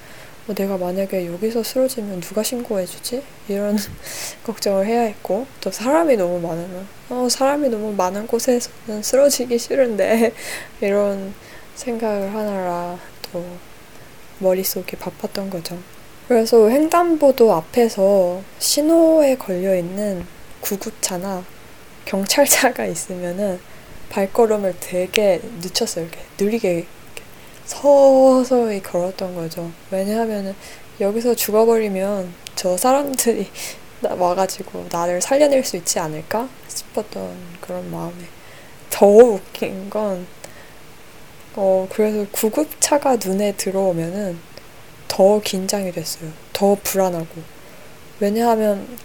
뭐 0.45 0.53
내가 0.53 0.77
만약에 0.77 1.25
여기서 1.25 1.63
쓰러지면 1.63 2.21
누가 2.21 2.43
신고해주지? 2.43 3.23
이런 3.47 3.77
걱정을 4.45 4.85
해야 4.85 5.01
했고, 5.01 5.47
또 5.59 5.71
사람이 5.71 6.17
너무 6.17 6.39
많으면, 6.39 6.87
어, 7.09 7.27
사람이 7.29 7.69
너무 7.69 7.93
많은 7.93 8.27
곳에서는 8.27 9.01
쓰러지기 9.01 9.57
싫은데, 9.57 10.33
이런 10.81 11.33
생각을 11.73 12.33
하느라 12.33 12.99
또 13.23 13.43
머릿속이 14.39 14.95
바빴던 14.97 15.49
거죠. 15.49 15.77
그래서 16.27 16.69
횡단보도 16.69 17.53
앞에서 17.53 18.41
신호에 18.59 19.35
걸려 19.37 19.75
있는 19.75 20.25
구급차나 20.61 21.43
경찰차가 22.05 22.85
있으면은 22.85 23.59
발걸음을 24.09 24.75
되게 24.79 25.41
늦췄어요. 25.61 26.05
이렇게 26.05 26.19
느리게 26.37 26.85
서서히 27.65 28.81
걸었던 28.81 29.35
거죠. 29.35 29.71
왜냐하면은 29.91 30.55
여기서 30.99 31.35
죽어버리면 31.35 32.33
저 32.55 32.77
사람들이 32.77 33.49
와가지고 34.01 34.87
나를 34.91 35.21
살려낼 35.21 35.63
수 35.63 35.77
있지 35.77 35.99
않을까 35.99 36.47
싶었던 36.67 37.35
그런 37.59 37.89
마음에 37.91 38.13
더 38.89 39.07
웃긴 39.07 39.89
건 39.89 40.27
어, 41.55 41.87
그래서 41.89 42.25
구급차가 42.31 43.15
눈에 43.15 43.53
들어오면은 43.53 44.37
더 45.07 45.39
긴장이 45.39 45.91
됐어요. 45.91 46.29
더 46.51 46.77
불안하고. 46.83 47.27
왜냐하면 48.19 48.97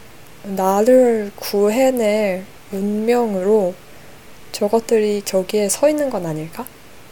나를 0.42 1.30
구해낼 1.36 2.44
운명으로 2.72 3.74
저것들이 4.52 5.22
저기에 5.24 5.68
서 5.68 5.88
있는 5.88 6.10
건 6.10 6.26
아닐까? 6.26 6.66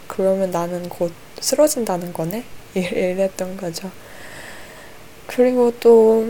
그러면 0.09 0.51
나는 0.51 0.89
곧 0.89 1.13
쓰러진다는 1.41 2.13
거네? 2.13 2.45
이랬던 2.75 3.57
거죠. 3.57 3.91
그리고 5.27 5.73
또, 5.81 6.27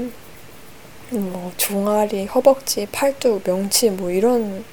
뭐, 1.11 1.53
종아리, 1.57 2.27
허벅지, 2.27 2.87
팔뚝, 2.91 3.45
명치, 3.45 3.91
뭐 3.91 4.11
이런 4.11 4.65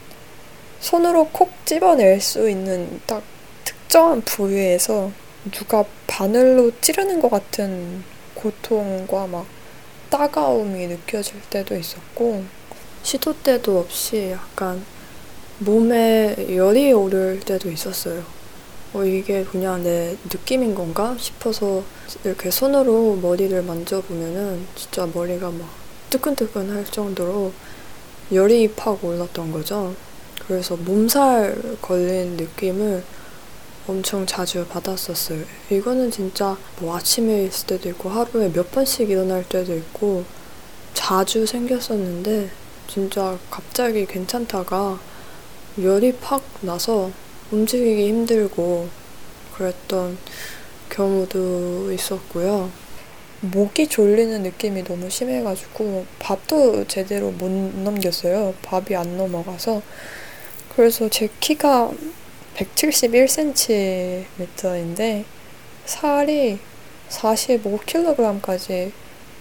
손으로 0.79 1.29
콕 1.29 1.51
집어낼 1.65 2.19
수 2.21 2.49
있는 2.49 2.99
딱 3.05 3.23
특정한 3.63 4.21
부위에서 4.21 5.11
누가 5.51 5.83
바늘로 6.07 6.71
찌르는 6.81 7.21
것 7.21 7.29
같은 7.29 8.03
고통과 8.33 9.27
막 9.27 9.45
따가움이 10.09 10.87
느껴질 10.87 11.41
때도 11.49 11.75
있었고, 11.75 12.43
시도 13.03 13.33
때도 13.41 13.79
없이 13.79 14.31
약간 14.31 14.83
몸에 15.59 16.35
열이 16.55 16.91
오를 16.93 17.39
때도 17.39 17.69
있었어요. 17.69 18.34
어, 18.95 19.03
이게 19.03 19.43
그냥 19.43 19.83
내 19.83 20.15
느낌인 20.23 20.73
건가 20.73 21.17
싶어서 21.19 21.83
이렇게 22.23 22.49
손으로 22.49 23.17
머리를 23.17 23.61
만져보면은 23.61 24.65
진짜 24.73 25.05
머리가 25.05 25.51
막 25.51 25.67
뜨끈뜨끈 26.09 26.73
할 26.73 26.85
정도로 26.85 27.51
열이 28.31 28.71
팍 28.71 29.03
올랐던 29.03 29.51
거죠. 29.51 29.93
그래서 30.47 30.77
몸살 30.77 31.77
걸린 31.81 32.37
느낌을 32.37 33.03
엄청 33.85 34.25
자주 34.25 34.65
받았었어요. 34.65 35.43
이거는 35.69 36.09
진짜 36.09 36.57
뭐 36.79 36.95
아침에 36.95 37.43
있을 37.43 37.67
때도 37.67 37.89
있고 37.89 38.09
하루에 38.09 38.49
몇 38.53 38.71
번씩 38.71 39.09
일어날 39.09 39.43
때도 39.43 39.75
있고 39.75 40.23
자주 40.93 41.45
생겼었는데 41.45 42.49
진짜 42.87 43.37
갑자기 43.51 44.05
괜찮다가 44.05 44.97
열이 45.81 46.13
팍 46.21 46.41
나서 46.61 47.11
움직이기 47.51 48.07
힘들고 48.09 48.87
그랬던 49.55 50.17
경우도 50.89 51.91
있었고요. 51.91 52.69
목이 53.41 53.87
졸리는 53.87 54.43
느낌이 54.43 54.83
너무 54.83 55.09
심해가지고 55.09 56.05
밥도 56.19 56.85
제대로 56.87 57.31
못 57.31 57.49
넘겼어요. 57.49 58.53
밥이 58.61 58.95
안 58.95 59.17
넘어가서. 59.17 59.81
그래서 60.75 61.09
제 61.09 61.29
키가 61.39 61.91
171cm인데 62.55 65.23
살이 65.85 66.59
45kg까지 67.09 68.91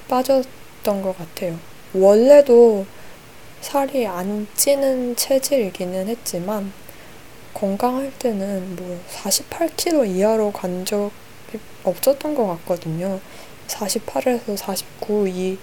빠졌던 0.08 1.02
것 1.02 1.16
같아요. 1.16 1.58
원래도 1.94 2.84
살이 3.60 4.06
안 4.06 4.46
찌는 4.54 5.16
체질이기는 5.16 6.08
했지만 6.08 6.72
건강할 7.54 8.12
때는 8.18 8.76
뭐 8.76 9.00
48kg 9.12 10.08
이하로 10.08 10.52
간 10.52 10.84
적이 10.84 11.10
없었던 11.84 12.34
것 12.34 12.46
같거든요. 12.46 13.20
48에서 13.68 14.56
49, 14.56 15.28
이 15.28 15.58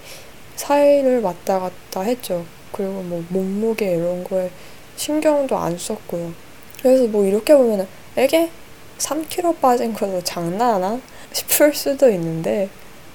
사이를 0.56 1.20
왔다 1.20 1.60
갔다 1.60 2.00
했죠. 2.00 2.44
그리고 2.72 3.02
뭐 3.02 3.24
몸무게 3.28 3.94
이런 3.96 4.24
거에 4.24 4.50
신경도 4.96 5.56
안 5.56 5.76
썼고요. 5.76 6.32
그래서 6.80 7.06
뭐 7.06 7.24
이렇게 7.24 7.54
보면은 7.54 7.86
에게 8.16 8.50
3kg 8.98 9.60
빠진 9.60 9.92
거도 9.92 10.22
장난하나 10.22 11.00
싶을 11.32 11.74
수도 11.74 12.10
있는데 12.10 12.68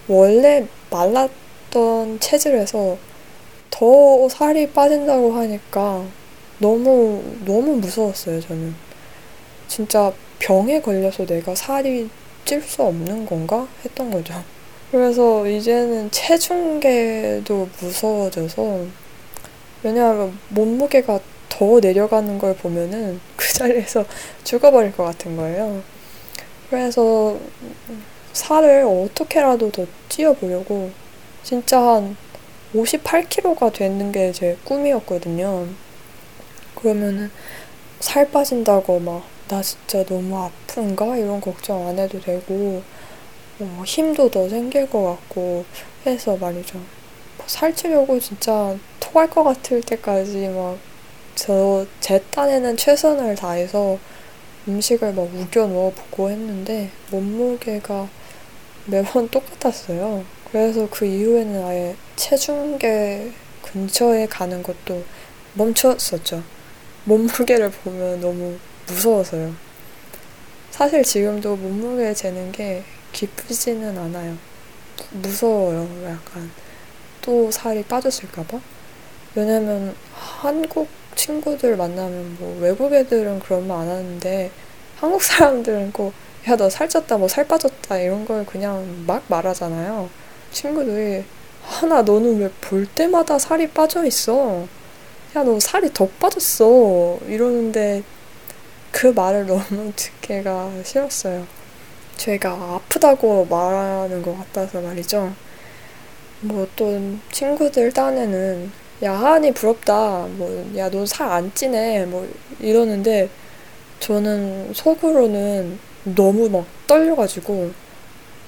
원래 0.07 0.65
말랐던 0.89 2.19
체질에서 2.19 2.97
더 3.69 4.29
살이 4.29 4.69
빠진다고 4.71 5.33
하니까 5.33 6.05
너무 6.59 7.23
너무 7.45 7.75
무서웠어요 7.77 8.41
저는 8.41 8.75
진짜 9.67 10.11
병에 10.39 10.81
걸려서 10.81 11.25
내가 11.25 11.55
살이 11.55 12.09
찔 12.45 12.61
수 12.61 12.83
없는 12.83 13.25
건가 13.25 13.67
했던 13.83 14.09
거죠 14.11 14.43
그래서 14.91 15.45
이제는 15.45 16.09
체중계도 16.11 17.69
무서워져서 17.81 18.85
왜냐하면 19.83 20.37
몸무게가 20.49 21.19
더 21.49 21.79
내려가는 21.79 22.37
걸 22.39 22.55
보면은 22.55 23.19
그 23.35 23.51
자리에서 23.53 24.05
죽어버릴 24.43 24.93
것 24.95 25.03
같은 25.03 25.35
거예요. 25.35 25.81
그래서 26.69 27.37
살을 28.33 28.83
어떻게라도 28.85 29.71
더 29.71 29.85
찌어보려고 30.09 30.91
진짜 31.43 31.81
한 31.81 32.15
58kg가 32.75 33.73
되는 33.73 34.11
게 34.11 34.31
제 34.31 34.57
꿈이었거든요. 34.63 35.67
그러면은 36.77 37.31
살 37.99 38.29
빠진다고 38.31 38.99
막 38.99 39.23
나 39.49 39.61
진짜 39.61 40.03
너무 40.03 40.37
아픈가 40.43 41.15
이런 41.15 41.39
걱정 41.39 41.87
안 41.87 41.97
해도 41.97 42.19
되고 42.19 42.83
어, 43.59 43.83
힘도 43.85 44.29
더 44.29 44.49
생길 44.49 44.89
것 44.89 45.03
같고 45.03 45.63
해서 46.05 46.35
말이죠. 46.37 46.79
살찌려고 47.45 48.19
진짜 48.19 48.75
토할 48.99 49.29
것 49.29 49.43
같을 49.43 49.81
때까지 49.81 50.49
막 50.49 50.77
저 51.35 51.85
제 52.01 52.19
딴에는 52.31 52.77
최선을 52.77 53.35
다해서 53.35 53.99
음식을 54.67 55.13
막 55.13 55.23
우겨 55.33 55.67
넣어보고 55.67 56.29
했는데 56.31 56.89
몸무게가 57.11 58.09
매번 58.87 59.29
똑같았어요. 59.31 60.25
그래서 60.51 60.87
그 60.91 61.05
이후에는 61.05 61.63
아예 61.65 61.95
체중계 62.15 63.31
근처에 63.63 64.27
가는 64.27 64.63
것도 64.63 65.03
멈췄었죠. 65.53 66.43
몸무게를 67.07 67.71
보면 67.71 68.19
너무 68.21 68.57
무서워서요. 68.87 69.53
사실 70.71 71.03
지금도 71.03 71.55
몸무게 71.55 72.13
재는 72.13 72.51
게 72.51 72.83
기쁘지는 73.13 73.97
않아요. 73.97 74.37
무서워요. 75.11 75.87
약간 76.05 76.51
또 77.21 77.49
살이 77.51 77.83
빠졌을까봐. 77.83 78.59
왜냐면 79.35 79.95
한국 80.13 80.89
친구들 81.15 81.77
만나면 81.77 82.37
뭐 82.39 82.57
외국 82.61 82.93
애들은 82.93 83.39
그런 83.39 83.67
말 83.67 83.79
안 83.81 83.89
하는데 83.89 84.51
한국 84.97 85.23
사람들은 85.23 85.91
꼭 85.93 86.13
야 86.47 86.55
너 86.55 86.69
살쪘다 86.69 87.17
뭐 87.17 87.27
살 87.27 87.45
빠졌다 87.47 87.97
이런 87.99 88.25
걸 88.25 88.45
그냥 88.45 89.03
막 89.07 89.23
말하잖아요. 89.27 90.09
친구들이 90.51 91.25
하나 91.63 92.01
너는 92.01 92.39
왜 92.39 92.49
볼 92.61 92.85
때마다 92.85 93.37
살이 93.39 93.67
빠져 93.69 94.05
있어? 94.05 94.67
야, 95.37 95.43
너 95.43 95.59
살이 95.59 95.93
더 95.93 96.07
빠졌어. 96.19 97.19
이러는데 97.27 98.01
그 98.91 99.07
말을 99.07 99.45
너무 99.45 99.91
듣기가 99.95 100.71
싫었어요. 100.83 101.45
제가 102.17 102.51
아프다고 102.51 103.45
말하는 103.45 104.21
것 104.23 104.35
같아서 104.37 104.81
말이죠. 104.81 105.33
뭐또 106.41 107.17
친구들 107.31 107.91
딴에는 107.93 108.71
야, 109.03 109.13
하은이 109.13 109.53
부럽다. 109.53 110.27
뭐, 110.31 110.71
야, 110.77 110.89
너 110.89 111.05
살 111.05 111.29
안 111.31 111.51
찌네. 111.53 112.05
뭐 112.07 112.27
이러는데 112.59 113.29
저는 113.99 114.73
속으로는 114.73 115.79
너무 116.15 116.49
막 116.49 116.65
떨려가지고 116.87 117.71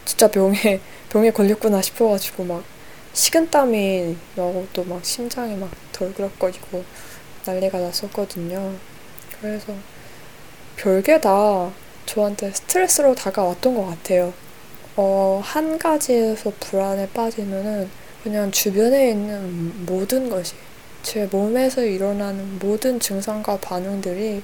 진짜 0.05 0.27
병에, 0.29 0.79
병에 1.09 1.31
걸렸구나 1.31 1.81
싶어가지고 1.81 2.45
막 2.45 2.63
식은땀이 3.19 4.15
나고 4.35 4.65
또 4.71 4.83
막 4.85 5.03
심장이 5.03 5.53
막 5.57 5.69
덜그럭거리고 5.91 6.85
난리가 7.45 7.77
났었거든요. 7.77 8.73
그래서 9.41 9.73
별게 10.77 11.19
다 11.19 11.69
저한테 12.05 12.51
스트레스로 12.51 13.13
다가왔던 13.15 13.75
것 13.75 13.85
같아요. 13.87 14.33
어, 14.95 15.41
한 15.43 15.77
가지에서 15.77 16.53
불안에 16.61 17.09
빠지면은 17.09 17.89
그냥 18.23 18.51
주변에 18.51 19.09
있는 19.11 19.85
모든 19.85 20.29
것이 20.29 20.53
제 21.03 21.25
몸에서 21.25 21.83
일어나는 21.83 22.57
모든 22.59 23.01
증상과 23.01 23.57
반응들이 23.59 24.41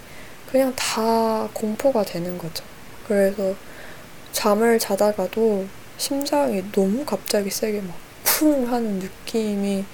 그냥 0.52 0.74
다 0.76 1.48
공포가 1.54 2.04
되는 2.04 2.38
거죠. 2.38 2.66
그래서 3.08 3.56
잠을 4.34 4.78
자다가도 4.80 5.66
심장이 5.98 6.62
너무 6.74 7.06
갑자기 7.06 7.50
세게 7.50 7.82
막 7.82 8.05
쿵 8.38 8.68
하는 8.70 9.00
느낌이 9.00 9.86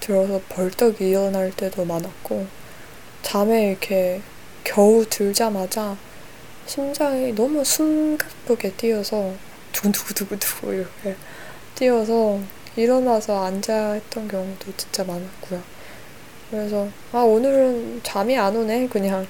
들어서 0.00 0.40
벌떡 0.48 1.00
일어날 1.00 1.52
때도 1.52 1.84
많았고 1.84 2.44
잠에 3.22 3.70
이렇게 3.70 4.20
겨우 4.64 5.06
들자마자 5.08 5.96
심장이 6.66 7.32
너무 7.32 7.64
숨가쁘게 7.64 8.72
뛰어서 8.72 9.32
두구두구두구두구 9.70 10.74
이렇게 10.74 11.14
뛰어서 11.76 12.40
일어나서 12.74 13.44
앉아 13.44 13.92
했던 13.92 14.26
경우도 14.26 14.72
진짜 14.76 15.04
많았고요. 15.04 15.62
그래서 16.50 16.88
아 17.12 17.18
오늘은 17.18 18.00
잠이 18.02 18.36
안 18.36 18.56
오네 18.56 18.88
그냥 18.88 19.24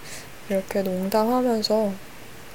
이렇게 0.48 0.80
농담하면서 0.80 1.92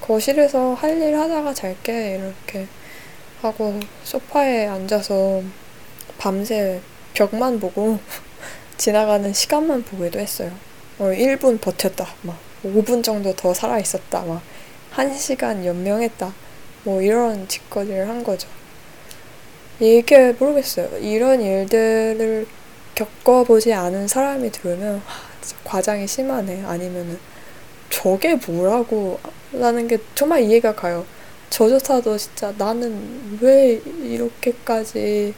거실에서 0.01 0.73
할 0.73 0.99
일 0.99 1.15
하다가 1.15 1.53
잘게 1.53 2.15
이렇게 2.17 2.67
하고 3.43 3.79
소파에 4.03 4.65
앉아서 4.65 5.43
밤새 6.17 6.81
벽만 7.13 7.59
보고 7.59 7.99
지나가는 8.77 9.31
시간만 9.33 9.83
보기도 9.83 10.19
했어요. 10.19 10.51
어, 10.99 11.05
1분 11.05 11.59
버텼다. 11.59 12.07
막 12.21 12.37
5분 12.63 13.03
정도 13.03 13.35
더 13.35 13.53
살아 13.53 13.79
있었다. 13.79 14.21
막 14.23 14.41
1시간 14.95 15.65
연명했다. 15.65 16.33
뭐 16.83 17.01
이런 17.01 17.47
짓거리를 17.47 18.07
한 18.07 18.23
거죠. 18.23 18.47
이게 19.79 20.31
모르겠어요. 20.31 20.97
이런 20.99 21.41
일들을 21.41 22.47
겪어보지 22.95 23.73
않은 23.73 24.07
사람이 24.07 24.51
들으면 24.51 25.01
과장이 25.63 26.07
심하네. 26.07 26.63
아니면은 26.65 27.19
저게 27.89 28.35
뭐라고 28.35 29.19
라는 29.51 29.87
게 29.87 29.97
정말 30.15 30.43
이해가 30.43 30.75
가요. 30.75 31.05
저조차도 31.49 32.17
진짜 32.17 32.53
나는 32.57 33.37
왜 33.41 33.81
이렇게까지 34.03 35.33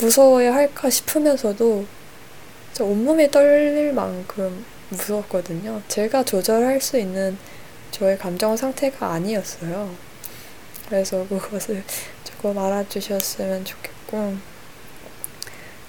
무서워야 0.00 0.54
할까 0.54 0.88
싶으면서도 0.88 1.84
온몸이 2.80 3.30
떨릴 3.30 3.92
만큼 3.92 4.64
무서웠거든요. 4.88 5.82
제가 5.88 6.24
조절할 6.24 6.80
수 6.80 6.98
있는 6.98 7.36
저의 7.90 8.16
감정 8.18 8.56
상태가 8.56 9.12
아니었어요. 9.12 9.94
그래서 10.88 11.26
그것을 11.28 11.84
조금 12.24 12.58
알아주셨으면 12.58 13.64
좋겠고. 13.64 14.34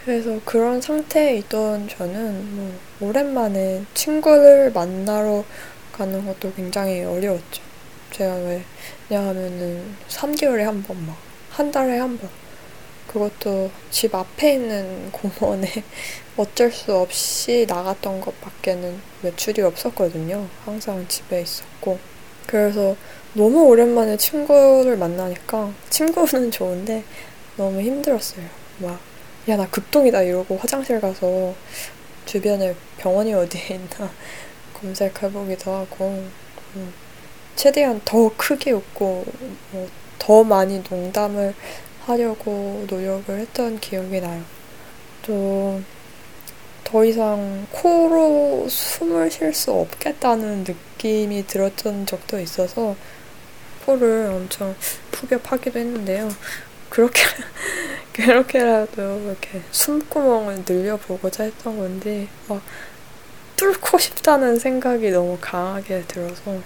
그래서 0.04 0.40
그런 0.44 0.82
상태에 0.82 1.38
있던 1.38 1.88
저는 1.88 2.56
뭐 2.56 2.80
오랜만에 3.00 3.86
친구를 3.94 4.72
만나러 4.72 5.46
가는 5.94 6.26
것도 6.26 6.54
굉장히 6.54 7.04
어려웠죠. 7.04 7.62
제가 8.12 8.34
왜, 8.36 8.64
왜냐하면은 9.10 9.96
3개월에 10.10 10.64
한 10.64 10.84
번 10.84 11.06
막, 11.06 11.16
한 11.52 11.72
달에 11.72 11.98
한 12.00 12.18
번. 12.18 12.30
그것도 13.12 13.70
집 13.90 14.16
앞에 14.16 14.54
있는 14.54 15.12
공원에 15.12 15.68
어쩔 16.38 16.72
수 16.72 16.96
없이 16.96 17.66
나갔던 17.68 18.22
것 18.22 18.40
밖에는 18.40 19.00
외출이 19.24 19.62
없었거든요. 19.62 20.48
항상 20.64 21.06
집에 21.08 21.42
있었고. 21.42 22.00
그래서 22.48 22.96
너무 23.34 23.64
오랜만에 23.66 24.16
친구를 24.16 24.98
만나니까 24.98 25.74
친구는 25.90 26.52
좋은데 26.52 27.04
너무 27.58 27.82
힘들었어요. 27.82 28.46
막, 28.80 29.00
야, 29.50 29.58
나 29.58 29.68
급동이다 29.70 30.22
이러고 30.22 30.58
화장실 30.58 31.02
가서 31.02 31.54
주변에 32.26 32.76
병원이 32.98 33.34
어디에 33.34 33.76
있나 33.76 34.10
검색해보기도 34.80 35.72
하고, 35.72 36.24
음, 36.76 36.94
최대한 37.58 38.00
더 38.06 38.32
크게 38.38 38.72
웃고, 38.72 39.26
뭐 39.72 40.02
더 40.22 40.44
많이 40.44 40.84
농담을 40.88 41.56
하려고 42.06 42.86
노력을 42.90 43.38
했던 43.38 43.80
기억이 43.80 44.20
나요. 44.22 44.44
또, 45.24 45.82
더 46.84 47.06
이상 47.06 47.68
코로 47.72 48.68
숨을 48.68 49.32
쉴 49.32 49.54
수 49.54 49.72
없겠다는 49.72 50.66
느낌이 50.66 51.48
들었던 51.48 52.06
적도 52.06 52.40
있어서 52.40 52.96
코를 53.86 54.32
엄청 54.34 54.76
푸격하기도 55.12 55.80
했는데요. 55.80 56.30
그렇게, 56.90 57.22
그렇게라도 58.14 59.22
이렇게 59.22 59.62
숨구멍을 59.72 60.64
늘려보고자 60.68 61.46
했던 61.46 61.78
건데, 61.78 62.28
막, 62.48 62.62
뚫고 63.56 63.98
싶다는 63.98 64.60
생각이 64.60 65.12
너무 65.12 65.38
강하게 65.40 66.04
들어서, 66.08 66.60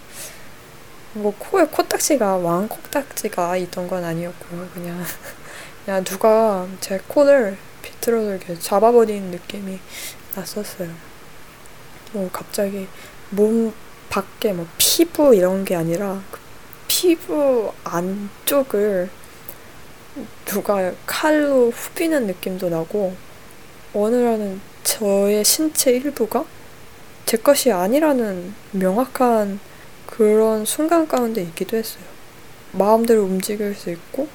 뭐 1.16 1.34
코에 1.40 1.64
코딱지가 1.66 2.38
왕 2.38 2.68
코딱지가 2.68 3.56
있던 3.58 3.88
건 3.88 4.04
아니었고요. 4.04 4.68
그냥 4.74 5.02
그냥 5.86 6.04
누가 6.04 6.68
제 6.82 7.00
코를 7.08 7.58
비틀어서 7.82 8.32
이렇게 8.32 8.60
잡아버리는 8.60 9.32
느낌이 9.32 9.80
났었어요. 10.36 10.90
뭐 12.12 12.30
갑자기 12.34 12.88
몸 13.30 13.74
밖에 14.10 14.52
뭐 14.52 14.68
피부 14.78 15.34
이런 15.34 15.64
게 15.64 15.78
아니라 15.78 16.22
그 16.32 16.40
피부 16.88 17.72
안쪽을 17.86 19.10
누가 20.44 20.92
칼로 21.06 21.72
후비는 21.72 22.28
느낌도 22.28 22.70
나고 22.70 23.16
어느라는 23.94 24.60
저의 24.84 25.46
신체 25.46 25.92
일부가 25.92 26.44
제 27.26 27.38
것이 27.38 27.72
아니라는 27.72 28.54
명확한 28.72 29.62
그런 30.16 30.64
순간 30.64 31.08
가운데 31.08 31.42
있기도 31.42 31.76
했어요. 31.76 32.04
마음대로 32.72 33.24
움직일 33.24 33.76
수 33.76 33.90
있고, 33.90 34.30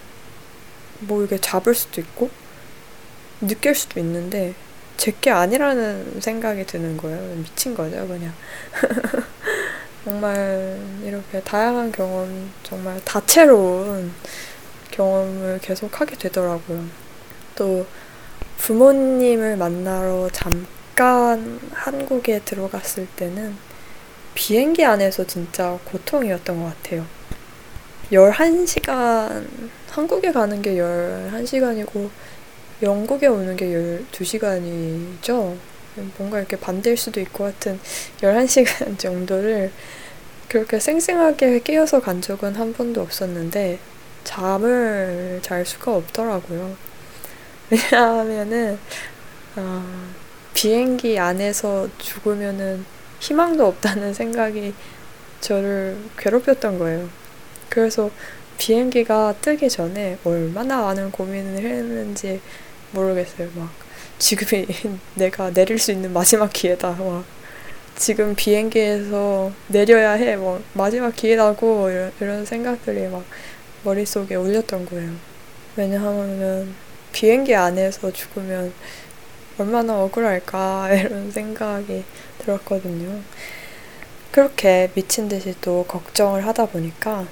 뭐 1.01 1.21
이렇게 1.21 1.38
잡을 1.38 1.75
수도 1.75 2.03
있고, 2.03 2.29
느낄 3.40 3.75
수도 3.75 3.99
있는데, 4.01 4.55
제게 4.99 5.31
아니라는 5.31 6.21
생각이 6.21 6.66
드는 6.66 6.99
거예요. 6.99 7.19
미친 7.37 7.75
거죠, 7.75 8.07
그냥. 8.07 8.35
정말 10.05 10.79
이렇게 11.03 11.40
다양한 11.40 11.93
경험, 11.93 12.51
정말 12.62 13.01
다채로운 13.07 14.12
경험을 14.90 15.61
계속 15.62 15.99
하게 15.99 16.16
되더라고요. 16.16 16.85
또 17.55 17.87
부모님을 18.59 19.57
만나러 19.57 20.29
잠깐 20.31 21.59
한국에 21.73 22.40
들어갔을 22.40 23.07
때는 23.16 23.69
비행기 24.35 24.85
안에서 24.85 25.27
진짜 25.27 25.79
고통이었던 25.85 26.62
것 26.62 26.75
같아요. 26.77 27.07
11시간, 28.12 29.47
한국에 29.90 30.33
가는 30.33 30.61
게 30.62 30.75
11시간이고, 30.75 32.11
영국에 32.83 33.27
오는 33.27 33.57
게 33.57 33.66
12시간이죠. 33.66 35.57
뭔가 36.19 36.38
이렇게 36.38 36.57
반대일 36.59 36.97
수도 36.97 37.21
있고 37.21 37.45
하여튼 37.45 37.79
11시간 38.21 38.97
정도를 38.99 39.71
그렇게 40.49 40.81
쌩쌩하게 40.81 41.61
깨어서 41.61 42.01
간 42.01 42.21
적은 42.21 42.57
한 42.57 42.73
번도 42.73 43.01
없었는데, 43.01 43.79
잠을 44.25 45.40
잘 45.43 45.64
수가 45.64 45.95
없더라고요. 45.95 46.77
왜냐하면은, 47.71 48.79
어, 49.57 49.85
비행기 50.55 51.19
안에서 51.19 51.88
죽으면은 51.99 52.85
희망도 53.20 53.66
없다는 53.66 54.12
생각이 54.14 54.74
저를 55.40 55.96
괴롭혔던 56.18 56.78
거예요. 56.78 57.09
그래서 57.68 58.11
비행기가 58.59 59.35
뜨기 59.40 59.70
전에 59.70 60.18
얼마나 60.24 60.83
많은 60.83 61.11
고민을 61.12 61.62
했는지 61.62 62.40
모르겠어요. 62.92 63.48
막 63.54 63.70
지금이 64.18 64.66
내가 65.14 65.50
내릴 65.52 65.78
수 65.78 65.92
있는 65.92 66.12
마지막 66.12 66.52
기회다. 66.52 66.90
막 66.92 67.24
지금 67.96 68.35
비행기에서 68.35 69.52
내려야 69.68 70.12
해. 70.12 70.37
뭐 70.37 70.62
마지막 70.74 71.14
기회라고 71.14 71.90
이런, 71.90 72.12
이런 72.20 72.44
생각들이 72.44 73.09
막 73.09 73.24
머릿속에 73.85 74.35
울렸던 74.35 74.87
거예요. 74.87 75.11
왜냐하면 75.76 76.74
비행기 77.12 77.54
안에서 77.54 78.12
죽으면 78.12 78.72
얼마나 79.59 80.02
억울할까 80.02 80.92
이런 80.94 81.30
생각이 81.30 82.04
들었거든요. 82.40 83.22
그렇게 84.33 84.90
미친 84.94 85.29
듯이 85.29 85.55
또 85.61 85.85
걱정을 85.87 86.46
하다 86.46 86.66
보니까 86.66 87.26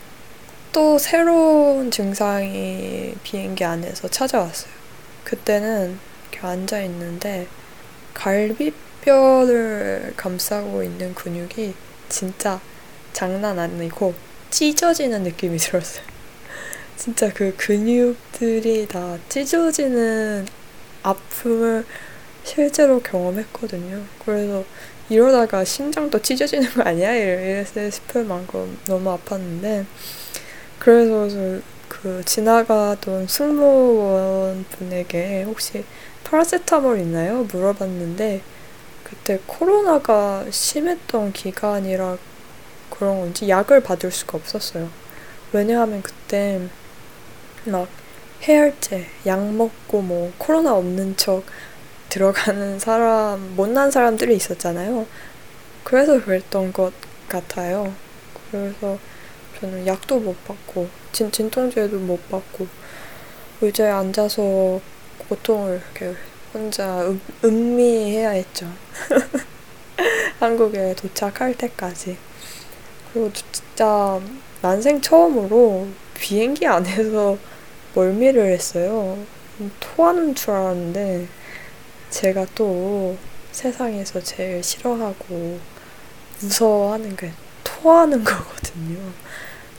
또 0.73 0.99
새로운 0.99 1.91
증상이 1.91 3.15
비행기 3.23 3.65
안에서 3.65 4.09
찾아왔어요. 4.09 4.73
그때는 5.25 5.99
이렇게 6.31 6.47
앉아 6.47 6.83
있는데 6.83 7.47
갈비뼈를 8.15 10.15
감싸고 10.17 10.83
있는 10.83 11.15
근육이 11.15 11.75
진짜 12.09 12.61
장난 13.13 13.59
아니고 13.59 14.15
찢어지는 14.51 15.23
느낌이 15.23 15.59
들었어요. 15.59 16.05
진짜 16.97 17.33
그 17.33 17.55
근육들이 17.57 18.89
다 18.89 19.19
찢어지는 19.29 20.47
아픔을 21.03 21.85
실제로 22.45 23.01
경험했거든요. 23.01 24.05
그래서 24.25 24.65
이러다가 25.09 25.65
심장도 25.65 26.21
찢어지는 26.21 26.71
거 26.75 26.83
아니야? 26.83 27.15
이랬을 27.15 27.91
싶을 27.91 28.25
만큼 28.25 28.79
너무 28.87 29.17
아팠는데 29.17 29.87
그래서 30.79 31.61
그 31.89 32.23
지나가던 32.25 33.27
승무원 33.27 34.65
분에게 34.71 35.45
혹시 35.45 35.85
파라세타몰 36.25 37.01
있나요? 37.01 37.45
물어봤는데 37.45 38.43
그때 39.03 39.41
코로나가 39.47 40.45
심했던 40.51 41.33
기간이라 41.33 42.19
그런 42.91 43.21
건지 43.21 43.49
약을 43.49 43.83
받을 43.83 44.11
수가 44.11 44.37
없었어요. 44.37 44.91
왜냐하면 45.53 46.03
그때 46.03 46.61
막 47.65 47.89
해열제, 48.43 49.07
약 49.27 49.43
먹고 49.53 50.03
뭐 50.03 50.33
코로나 50.37 50.75
없는 50.75 51.17
척 51.17 51.43
들어가는 52.09 52.79
사람, 52.79 53.55
못난 53.57 53.91
사람들이 53.91 54.35
있었잖아요. 54.37 55.07
그래서 55.85 56.23
그랬던 56.23 56.73
것 56.73 56.93
같아요. 57.29 57.95
그래서 58.51 58.99
저는 59.61 59.87
약도 59.87 60.19
못 60.19 60.43
받고, 60.45 60.89
진, 61.13 61.31
진통제도 61.31 61.99
못 61.99 62.29
받고, 62.31 62.67
의자에 63.61 63.91
앉아서 63.91 64.81
고통을 65.29 65.83
이렇게 65.85 66.17
혼자 66.55 67.03
음, 67.03 67.21
음미해야 67.45 68.31
했죠. 68.31 68.67
한국에 70.41 70.95
도착할 70.95 71.55
때까지. 71.55 72.17
그리고 73.13 73.33
진짜 73.33 74.21
난생 74.63 75.01
처음으로 75.01 75.89
비행기 76.15 76.67
안에서 76.67 77.37
멀미를 77.95 78.53
했어요. 78.53 79.19
토하는 79.81 80.35
줄 80.35 80.51
알았는데 80.51 81.27
제가 82.11 82.47
또 82.55 83.17
세상에서 83.53 84.21
제일 84.23 84.63
싫어하고 84.63 85.59
무서워하는 86.41 87.17
게 87.17 87.33
토하는 87.65 88.25
거거든요. 88.25 88.99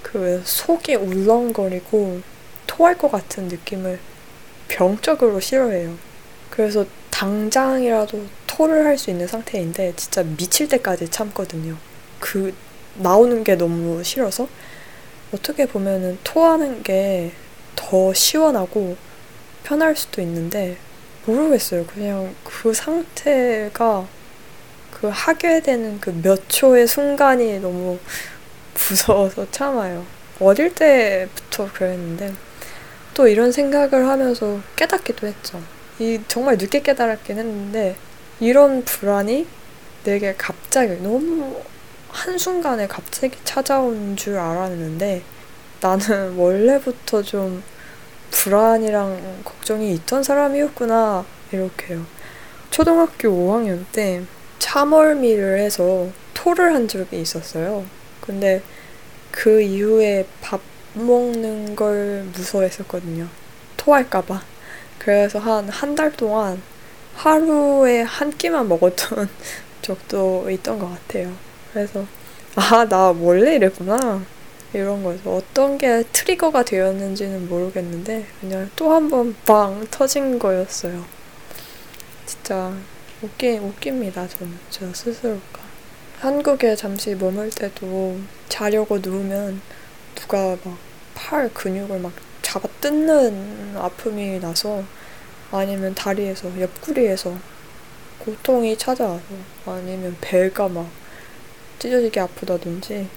그 0.02 0.42
속이 0.46 0.96
울렁거리고 0.96 2.22
토할 2.68 2.98
것 2.98 3.12
같은 3.12 3.48
느낌을 3.48 4.00
병적으로 4.68 5.40
싫어해요. 5.40 5.96
그래서 6.50 6.86
당장이라도 7.10 8.26
토를 8.48 8.86
할 8.86 8.98
수 8.98 9.10
있는 9.10 9.28
상태인데 9.28 9.94
진짜 9.96 10.24
미칠 10.24 10.68
때까지 10.68 11.10
참거든요. 11.10 11.78
그 12.20 12.54
나오는 12.96 13.44
게 13.44 13.56
너무 13.56 14.04
싫어서 14.04 14.48
어떻게 15.34 15.66
보면은 15.66 16.18
토하는 16.24 16.84
게 16.84 17.32
더 17.80 18.14
시원하고 18.14 18.98
편할 19.64 19.96
수도 19.96 20.22
있는데 20.22 20.78
모르겠어요. 21.26 21.86
그냥 21.86 22.34
그 22.44 22.74
상태가 22.74 24.08
그 24.92 25.08
하게 25.12 25.62
되는 25.62 26.00
그 26.00 26.12
몇 26.22 26.50
초의 26.50 26.88
순간이 26.88 27.60
너무 27.60 28.00
무서워서 28.74 29.50
참아요. 29.52 30.06
어릴 30.40 30.74
때부터 30.74 31.70
그랬는데 31.74 32.34
또 33.14 33.28
이런 33.28 33.52
생각을 33.52 34.08
하면서 34.08 34.60
깨닫기도 34.76 35.28
했죠. 35.28 35.62
이 36.00 36.20
정말 36.28 36.58
늦게 36.58 36.82
깨달았긴 36.82 37.38
했는데 37.38 37.96
이런 38.40 38.84
불안이 38.86 39.46
내게 40.06 40.34
갑자기 40.38 40.94
너무 41.02 41.62
한순간에 42.10 42.88
갑자기 42.88 43.38
찾아온 43.44 44.16
줄 44.16 44.38
알았는데 44.38 45.22
나는 45.82 46.36
원래부터 46.40 47.22
좀 47.22 47.62
불안이랑 48.32 49.42
걱정이 49.44 49.94
있던 49.94 50.24
사람이었구나 50.24 51.26
이렇게요. 51.52 52.06
초등학교 52.72 53.30
5학년 53.30 53.86
때 53.92 54.24
참얼미를 54.60 55.60
해서 55.60 56.08
토를 56.34 56.74
한 56.74 56.88
적이 56.88 57.22
있었어요. 57.22 57.86
근데 58.22 58.62
그 59.32 59.62
이후에 59.62 60.26
밥 60.42 60.62
먹는 60.94 61.76
걸 61.76 62.26
무서워했었거든요. 62.34 63.28
토할까봐. 63.78 64.42
그래서 65.00 65.40
한 65.40 65.70
한 65.70 65.96
달 65.96 66.12
동안 66.12 66.62
하루에 67.16 68.02
한 68.02 68.32
끼만 68.32 68.68
먹었던 68.68 69.30
적도 69.82 70.50
있던 70.50 70.80
것 70.80 70.90
같아요. 70.90 71.34
그래서 71.74 72.06
아, 72.56 72.86
나 72.88 73.12
원래 73.12 73.56
이랬구나. 73.56 74.24
이런 74.74 75.04
거에서 75.04 75.36
어떤 75.36 75.78
게 75.78 76.04
트리거가 76.12 76.64
되었는지는 76.64 77.50
모르겠는데 77.50 78.26
그냥 78.40 78.70
또 78.76 78.92
한 78.94 79.10
번 79.10 79.36
빵 79.46 79.88
터진 79.90 80.38
거였어요. 80.40 81.04
진짜 82.26 82.74
웃기, 83.22 83.58
웃깁니다, 83.58 84.28
저는. 84.28 84.58
저 84.70 84.94
스스로가. 84.94 85.60
한국에 86.20 86.76
잠시 86.76 87.16
머물 87.16 87.50
때도 87.50 88.18
자려고 88.50 89.00
누우면 89.00 89.62
누가 90.16 90.56
막 90.64 90.78
팔 91.16 91.54
근육을 91.54 92.00
막 92.00 92.14
잡아 92.42 92.68
뜯는 92.80 93.76
아픔이 93.78 94.40
나서 94.40 94.84
아니면 95.52 95.94
다리에서, 95.94 96.50
옆구리에서 96.62 97.36
고통이 98.20 98.78
찾아와서 98.78 99.24
아니면 99.66 100.16
배가 100.22 100.70
막 100.70 100.88
찢어지게 101.80 102.22
아프다든지 102.22 103.08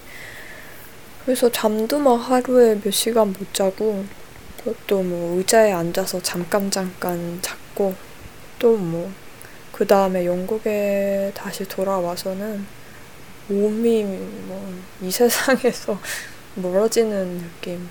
그래서 1.24 1.50
잠도 1.50 1.98
막 1.98 2.16
하루에 2.16 2.80
몇 2.80 2.90
시간 2.92 3.32
못 3.32 3.52
자고 3.54 4.04
또 4.86 5.02
뭐 5.02 5.36
의자에 5.38 5.72
앉아서 5.72 6.22
잠깐 6.22 6.70
잠깐 6.70 7.38
잤고 7.42 7.94
또 8.58 8.76
뭐 8.76 9.08
그 9.72 9.86
다음에 9.86 10.26
영국에 10.26 11.32
다시 11.34 11.64
돌아와서는 11.66 12.66
몸이 13.48 14.04
뭐 14.04 14.72
이 15.02 15.10
세상에서 15.10 15.98
멀어지는 16.54 17.38
느낌 17.38 17.88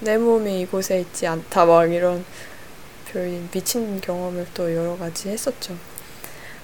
내 0.00 0.16
몸이 0.18 0.60
이곳에 0.60 1.00
있지 1.00 1.26
않다 1.26 1.64
막 1.64 1.90
이런 1.90 2.24
별 3.10 3.28
미친 3.52 4.00
경험을 4.00 4.46
또 4.54 4.72
여러 4.74 4.96
가지 4.98 5.28
했었죠. 5.30 5.76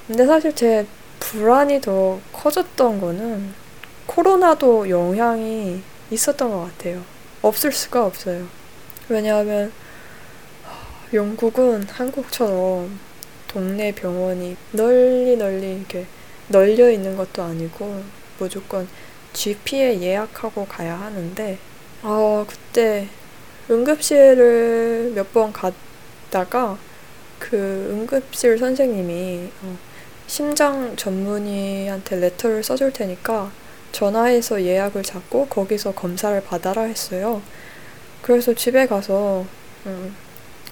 근데 0.07 0.27
사실 0.27 0.55
제 0.55 0.87
불안이 1.21 1.81
더 1.81 2.21
커졌던 2.33 3.01
거는 3.01 3.55
코로나도 4.14 4.90
영향이 4.90 5.83
있었던 6.11 6.51
것 6.51 6.62
같아요. 6.62 7.01
없을 7.42 7.70
수가 7.70 8.05
없어요. 8.05 8.44
왜냐하면 9.09 9.70
영국은 11.14 11.85
한국처럼 11.85 12.99
동네 13.46 13.92
병원이 13.92 14.57
널리 14.73 15.37
널리 15.37 15.77
이렇게 15.77 16.07
널려 16.49 16.90
있는 16.90 17.16
것도 17.16 17.44
아니고 17.44 18.03
무조건 18.40 18.88
GP에 19.33 20.01
예약하고 20.01 20.66
가야 20.66 20.99
하는데 20.99 21.59
아 22.03 22.44
그때 22.49 23.07
응급실을 23.70 25.12
몇 25.14 25.33
번 25.33 25.53
갔다가 25.53 26.77
그 27.38 27.57
응급실 27.92 28.59
선생님이 28.59 29.51
어, 29.62 29.77
심장 30.27 30.96
전문의한테 30.96 32.16
레터를 32.16 32.64
써줄 32.64 32.92
테니까 32.92 33.53
전화해서 33.92 34.62
예약을 34.62 35.03
잡고 35.03 35.46
거기서 35.48 35.92
검사를 35.94 36.40
받아라 36.44 36.83
했어요. 36.83 37.42
그래서 38.22 38.55
집에 38.55 38.87
가서 38.87 39.46
음, 39.87 40.14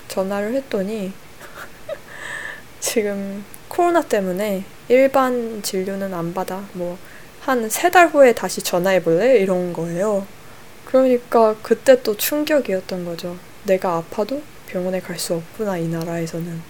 전화를 0.09 0.54
했더니 0.54 1.12
지금 2.81 3.44
코로나 3.68 4.02
때문에 4.02 4.64
일반 4.88 5.62
진료는 5.62 6.14
안 6.14 6.33
받아. 6.35 6.64
뭐 6.72 6.98
한 7.46 7.64
세 7.70 7.90
달 7.90 8.09
후에 8.09 8.35
다시 8.35 8.61
전화해 8.62 9.02
볼래? 9.02 9.38
이런 9.38 9.72
거예요. 9.72 10.26
그러니까 10.85 11.57
그때 11.62 12.02
또 12.02 12.16
충격이었던 12.16 13.04
거죠. 13.07 13.38
내가 13.64 13.96
아파도 13.96 14.42
병원에 14.66 15.00
갈 15.00 15.18
수 15.18 15.35
없구나, 15.35 15.78
이 15.78 15.88
나라에서는. 15.88 16.62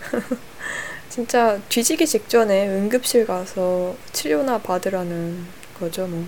진짜 1.08 1.60
뒤지기 1.68 2.06
직전에 2.06 2.68
응급실 2.68 3.26
가서 3.26 3.96
치료나 4.12 4.58
받으라는 4.58 5.46
거죠, 5.78 6.06
뭐. 6.06 6.26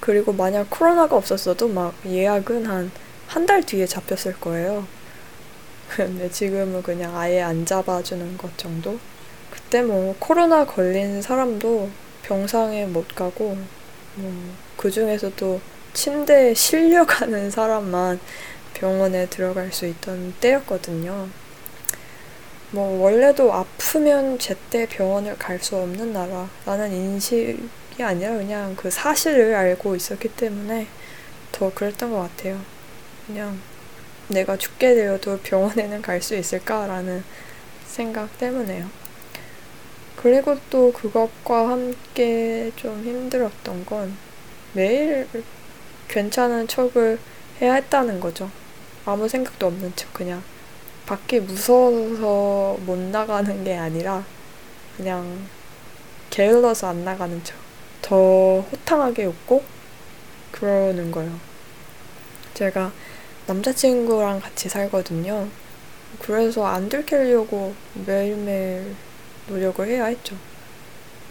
그리고 0.00 0.32
만약 0.32 0.68
코로나가 0.70 1.16
없었어도 1.16 1.68
막 1.68 1.94
예약은 2.06 2.66
한 2.66 2.92
한 3.28 3.46
달 3.46 3.62
뒤에 3.62 3.86
잡혔을 3.86 4.40
거예요. 4.40 4.86
근데 5.88 6.30
지금은 6.30 6.82
그냥 6.82 7.16
아예 7.16 7.42
안 7.42 7.66
잡아주는 7.66 8.38
것 8.38 8.56
정도? 8.58 8.98
그때 9.50 9.82
뭐 9.82 10.14
코로나 10.18 10.64
걸린 10.66 11.22
사람도 11.22 11.90
병상에 12.22 12.86
못 12.86 13.14
가고, 13.14 13.58
뭐, 14.16 14.32
그 14.76 14.90
중에서도 14.90 15.60
침대에 15.94 16.54
실려가는 16.54 17.50
사람만 17.52 18.20
병원에 18.74 19.26
들어갈 19.28 19.72
수 19.72 19.86
있던 19.86 20.34
때였거든요. 20.40 21.28
뭐, 22.70 23.00
원래도 23.02 23.52
아프면 23.52 24.38
제때 24.38 24.86
병원을 24.88 25.36
갈 25.38 25.58
수 25.60 25.76
없는 25.76 26.12
나라라는 26.12 26.92
인식, 26.92 27.58
게 27.98 28.04
아니라 28.04 28.30
그냥 28.34 28.76
그 28.76 28.90
사실을 28.90 29.54
알고 29.56 29.96
있었기 29.96 30.28
때문에 30.28 30.86
더 31.50 31.74
그랬던 31.74 32.12
것 32.12 32.20
같아요. 32.20 32.60
그냥 33.26 33.60
내가 34.28 34.56
죽게 34.56 34.94
되어도 34.94 35.40
병원에는 35.40 36.00
갈 36.00 36.22
수 36.22 36.36
있을까라는 36.36 37.24
생각 37.86 38.38
때문에요. 38.38 38.88
그리고 40.14 40.56
또 40.70 40.92
그것과 40.92 41.70
함께 41.70 42.70
좀 42.76 43.02
힘들었던 43.04 43.84
건 43.84 44.16
매일 44.74 45.26
괜찮은 46.06 46.68
척을 46.68 47.18
해야 47.60 47.74
했다는 47.74 48.20
거죠. 48.20 48.48
아무 49.04 49.28
생각도 49.28 49.66
없는 49.66 49.92
척 49.96 50.12
그냥 50.12 50.42
밖이 51.06 51.40
무서워서 51.40 52.78
못 52.80 52.96
나가는 52.96 53.64
게 53.64 53.76
아니라 53.76 54.24
그냥 54.96 55.48
게을러서 56.30 56.88
안 56.88 57.04
나가는 57.04 57.42
척. 57.42 57.67
더 58.08 58.60
호탕하게 58.60 59.26
웃고 59.26 59.62
그러는 60.50 61.10
거예요. 61.10 61.38
제가 62.54 62.90
남자친구랑 63.46 64.40
같이 64.40 64.70
살거든요. 64.70 65.46
그래서 66.18 66.64
안 66.64 66.88
들키려고 66.88 67.74
매일매일 68.06 68.94
노력을 69.46 69.86
해야 69.86 70.06
했죠. 70.06 70.36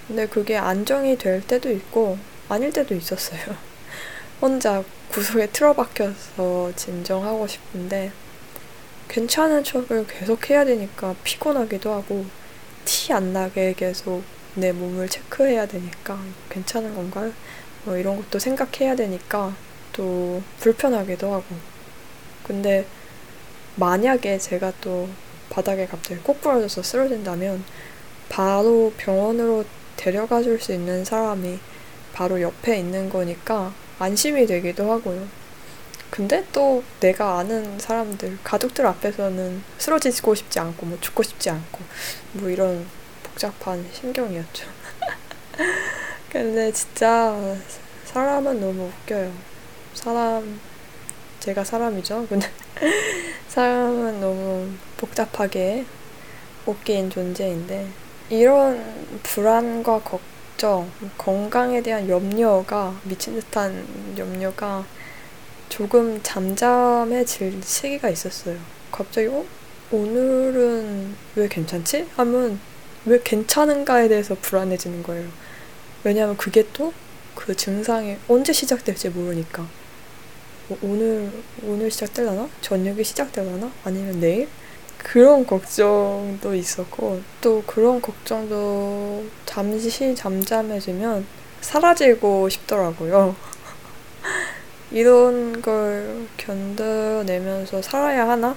근데 0.08 0.28
그게 0.28 0.56
안정이 0.56 1.18
될 1.18 1.42
때도 1.42 1.72
있고 1.72 2.20
아닐 2.48 2.72
때도 2.72 2.94
있었어요. 2.94 3.42
혼자 4.40 4.84
구석에 5.10 5.48
틀어박혀서 5.48 6.74
진정하고 6.76 7.48
싶은데 7.48 8.12
괜찮은 9.08 9.64
척을 9.64 10.06
계속 10.06 10.48
해야 10.52 10.64
되니까 10.64 11.16
피곤하기도 11.24 11.92
하고 11.92 12.26
티 12.86 13.14
안 13.14 13.34
나게 13.34 13.74
계속 13.74 14.24
내 14.58 14.72
몸을 14.72 15.08
체크해야 15.10 15.68
되니까 15.68 16.20
괜찮은 16.50 16.96
건가요? 16.96 17.32
뭐 17.86 17.96
이런 17.98 18.18
것도 18.18 18.40
생각해야 18.40 18.96
되니까 18.96 19.56
또 19.94 20.42
불편하기도 20.60 21.32
하고 21.34 21.46
근데 22.44 22.86
만약에 23.76 24.38
제가 24.40 24.74
또 24.82 25.08
바닥에 25.50 25.86
갑자기 25.86 26.20
꼭 26.22 26.42
부러져서 26.42 26.84
쓰러진다면 26.84 27.64
바로 28.30 28.94
병원으로 28.98 29.64
데려가 29.96 30.42
줄 30.42 30.60
수 30.60 30.74
있는 30.74 31.06
사람이 31.06 31.60
바로 32.14 32.42
옆에 32.42 32.80
있는 32.80 33.10
거니까 33.10 33.74
안심이 34.00 34.46
되기도 34.46 34.92
하고요. 34.92 35.28
근데 36.10 36.46
또 36.54 36.84
내가 37.00 37.40
아는 37.40 37.80
사람들, 37.80 38.40
가족들 38.44 38.86
앞에서는 38.86 39.62
쓰러지고 39.78 40.36
싶지 40.36 40.60
않고, 40.60 40.86
뭐 40.86 40.98
죽고 41.02 41.24
싶지 41.24 41.50
않고, 41.50 41.80
뭐 42.34 42.50
이런 42.50 42.86
복잡한 43.38 43.88
심경이었죠. 43.94 44.68
근데 46.32 46.72
진짜 46.72 47.56
사람은 48.06 48.60
너무 48.60 48.90
웃겨요. 49.04 49.32
사람, 49.94 50.60
제가 51.40 51.64
사람이죠. 51.64 52.26
근데 52.28 52.50
사람은 53.50 54.20
너무 54.20 54.72
복잡하게 54.98 55.86
웃긴 56.66 57.12
존재인데, 57.12 57.88
이런 58.32 59.20
불안과 59.22 60.00
걱정, 60.00 60.90
건강에 61.16 61.84
대한 61.84 62.10
염려가, 62.10 63.00
미친 63.04 63.40
듯한 63.40 64.18
염려가 64.18 64.84
조금 65.70 66.20
잠잠해질 66.24 67.62
시기가 67.62 68.10
있었어요. 68.10 68.58
갑자기, 68.92 69.28
어? 69.28 69.46
오늘은 69.92 71.16
왜 71.36 71.48
괜찮지? 71.48 72.08
하면 72.16 72.60
왜 73.08 73.20
괜찮은가에 73.24 74.08
대해서 74.08 74.36
불안해지는 74.36 75.02
거예요. 75.04 75.28
왜냐하면 76.04 76.38
그게 76.38 76.64
또 76.74 76.94
그 77.38 77.56
증상이 77.56 78.18
언제 78.28 78.52
시작될지 78.52 79.10
모르니까. 79.10 79.62
어, 80.70 80.78
오늘, 80.82 81.32
오늘 81.64 81.92
시작될라나? 81.92 82.50
저녁에 82.62 83.04
시작될라나? 83.04 83.72
아니면 83.86 84.20
내일? 84.20 84.50
그런 84.98 85.46
걱정도 85.46 86.56
있었고, 86.56 87.22
또 87.40 87.64
그런 87.68 88.02
걱정도 88.02 89.24
잠시 89.46 90.16
잠잠해지면 90.16 91.26
사라지고 91.62 92.50
싶더라고요. 92.50 93.36
이런 94.92 95.62
걸 95.62 96.28
견뎌내면서 96.38 97.84
살아야 97.84 98.28
하나? 98.28 98.56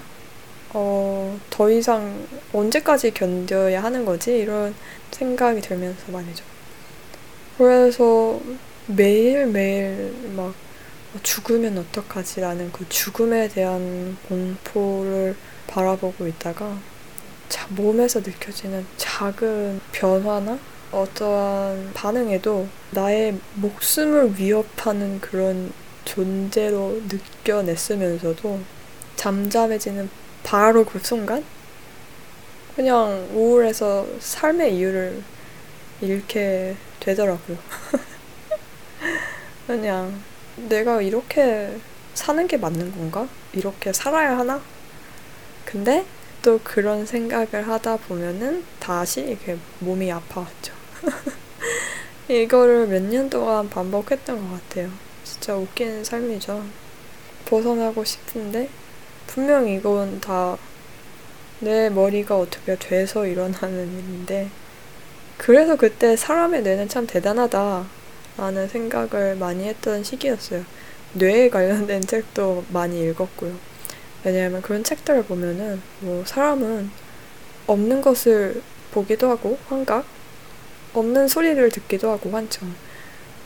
어, 0.73 1.39
더 1.51 1.71
이상 1.71 2.27
언제까지 2.53 3.13
견뎌야 3.13 3.83
하는 3.83 4.05
거지? 4.05 4.39
이런 4.39 4.75
생각이 5.11 5.61
들면서 5.61 6.13
말이죠. 6.13 6.45
그래서 7.59 8.41
매일매일 8.87 10.15
막 10.37 10.55
죽으면 11.23 11.79
어떡하지? 11.79 12.41
라는 12.41 12.71
그 12.73 12.89
죽음에 12.89 13.49
대한 13.49 14.17
공포를 14.29 15.37
바라보고 15.67 16.27
있다가 16.27 16.79
자, 17.49 17.67
몸에서 17.71 18.21
느껴지는 18.21 18.87
작은 18.97 19.81
변화나 19.91 20.59
어떠한 20.93 21.93
반응에도 21.95 22.69
나의 22.93 23.39
목숨을 23.55 24.39
위협하는 24.39 25.21
그런 25.21 25.73
존재로 26.05 27.01
느껴냈으면서도 27.09 28.61
잠잠해지는 29.17 30.09
바로 30.43 30.85
그 30.85 30.99
순간 30.99 31.45
그냥 32.75 33.29
우울해서 33.33 34.07
삶의 34.21 34.77
이유를 34.77 35.25
잃게 36.01 36.77
되더라고요. 37.01 37.59
그냥 39.67 40.25
내가 40.57 41.01
이렇게 41.03 41.81
사는 42.15 42.47
게 42.47 42.57
맞는 42.57 42.93
건가? 42.93 43.29
이렇게 43.53 43.93
살아야 43.93 44.39
하나? 44.39 44.63
근데 45.65 46.07
또 46.43 46.61
그런 46.65 47.07
생각을 47.07 47.69
하다 47.69 47.99
보면은 47.99 48.67
다시 48.79 49.23
이렇게 49.23 49.59
몸이 49.81 50.11
아파왔죠. 50.13 50.75
이거를 52.29 52.87
몇 52.89 53.03
년 53.03 53.29
동안 53.31 53.69
반복했던 53.69 54.49
것 54.49 54.69
같아요. 54.69 54.91
진짜 55.25 55.57
웃기는 55.57 56.05
삶이죠. 56.05 56.65
벗어나고 57.47 58.05
싶은데 58.05 58.71
분명 59.31 59.69
이건 59.69 60.21
다 60.21 60.59
내 61.63 61.91
머리가 61.91 62.39
어떻게 62.39 62.75
돼서 62.77 63.27
일어나는 63.27 63.93
일인데 63.93 64.49
그래서 65.37 65.77
그때 65.77 66.17
사람의 66.17 66.63
뇌는 66.63 66.89
참 66.89 67.07
대단하다 67.07 67.87
라는 68.39 68.67
생각을 68.67 69.37
많이 69.37 69.65
했던 69.65 70.03
시기였어요. 70.03 70.65
뇌에 71.13 71.51
관련된 71.51 72.01
책도 72.07 72.65
많이 72.71 73.03
읽었고요. 73.03 73.55
왜냐하면 74.25 74.63
그런 74.63 74.83
책들을 74.83 75.25
보면은 75.25 75.83
뭐 76.01 76.25
사람은 76.25 76.91
없는 77.67 78.01
것을 78.01 78.63
보기도 78.91 79.29
하고 79.29 79.59
환각, 79.69 80.07
없는 80.95 81.29
소리를 81.29 81.69
듣기도 81.71 82.11
하고 82.11 82.31
환청. 82.31 82.73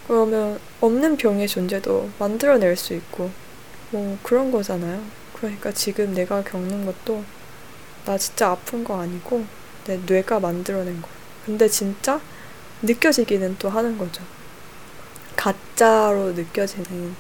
그러면 0.07 0.61
없는 0.81 1.17
병의 1.17 1.49
존재도 1.49 2.11
만들어낼 2.21 2.77
수 2.77 2.95
있고 2.95 3.31
뭐 3.91 4.17
그런 4.23 4.53
거잖아요. 4.53 5.24
그러니까 5.35 5.73
지금 5.73 6.15
내가 6.15 6.43
겪는 6.43 6.87
것도 6.87 7.25
나 8.05 8.17
진짜 8.19 8.51
아픈 8.51 8.85
거 8.85 9.01
아니고 9.01 9.45
내 9.87 9.99
뇌가 9.99 10.41
만들어낸 10.41 11.01
거야. 11.01 11.13
근데 11.45 11.69
진짜 11.69 12.21
느껴지기는 12.83 13.57
또 13.59 13.69
하는 13.69 13.99
거죠. 13.99 14.23
가짜로 15.37 16.33
느껴지는 16.33 17.15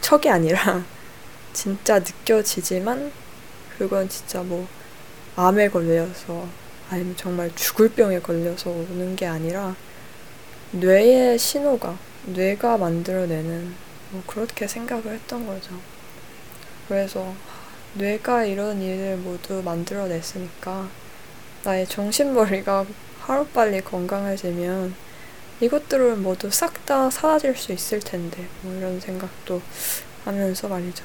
척이 0.00 0.28
아니라 0.28 0.84
진짜 1.52 1.98
느껴지지만 1.98 3.12
그건 3.78 4.08
진짜 4.08 4.42
뭐 4.42 4.66
암에 5.36 5.68
걸려서 5.68 6.46
아니면 6.90 7.14
정말 7.16 7.54
죽을 7.54 7.88
병에 7.90 8.20
걸려서 8.20 8.70
오는 8.70 9.14
게 9.14 9.26
아니라 9.26 9.74
뇌의 10.72 11.38
신호가 11.38 11.96
뇌가 12.26 12.76
만들어내는 12.76 13.74
뭐 14.10 14.22
그렇게 14.26 14.66
생각을 14.66 15.06
했던 15.06 15.46
거죠. 15.46 15.72
그래서 16.88 17.32
뇌가 17.94 18.44
이런 18.44 18.80
일을 18.80 19.16
모두 19.16 19.62
만들어냈으니까 19.64 20.88
나의 21.64 21.86
정신머리가 21.86 22.86
하루빨리 23.20 23.82
건강해지면 23.82 24.94
이것들은 25.60 26.22
모두 26.22 26.50
싹 26.50 26.86
다 26.86 27.10
사라질 27.10 27.56
수 27.56 27.72
있을 27.72 28.00
텐데 28.00 28.46
뭐 28.62 28.74
이런 28.74 28.98
생각도 28.98 29.62
하면서 30.24 30.66
말이죠. 30.66 31.04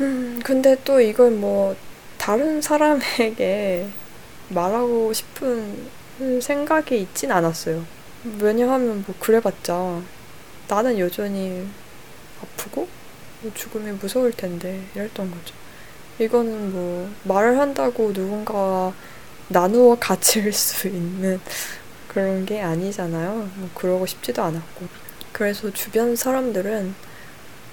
음, 0.00 0.40
근데 0.42 0.76
또 0.84 1.00
이걸 1.00 1.30
뭐 1.32 1.76
다른 2.16 2.62
사람에게 2.62 3.88
말하고 4.48 5.12
싶은 5.12 5.88
생각이 6.40 7.02
있진 7.02 7.32
않았어요. 7.32 7.84
왜냐하면 8.40 9.04
뭐 9.06 9.14
그래봤자 9.18 10.00
나는 10.68 10.98
여전히 10.98 11.66
아프고 12.40 12.82
뭐 12.82 13.03
죽음이 13.52 13.92
무서울 13.92 14.32
텐데 14.32 14.84
이랬던 14.94 15.30
거죠. 15.30 15.54
이거는 16.18 16.72
뭐 16.72 17.10
말을 17.24 17.58
한다고 17.58 18.12
누군가와 18.12 18.92
나누어 19.48 19.96
가질 19.98 20.52
수 20.54 20.88
있는 20.88 21.40
그런 22.08 22.46
게 22.46 22.62
아니잖아요. 22.62 23.50
뭐 23.56 23.70
그러고 23.74 24.06
싶지도 24.06 24.42
않았고. 24.42 24.86
그래서 25.32 25.72
주변 25.72 26.14
사람들은 26.14 26.94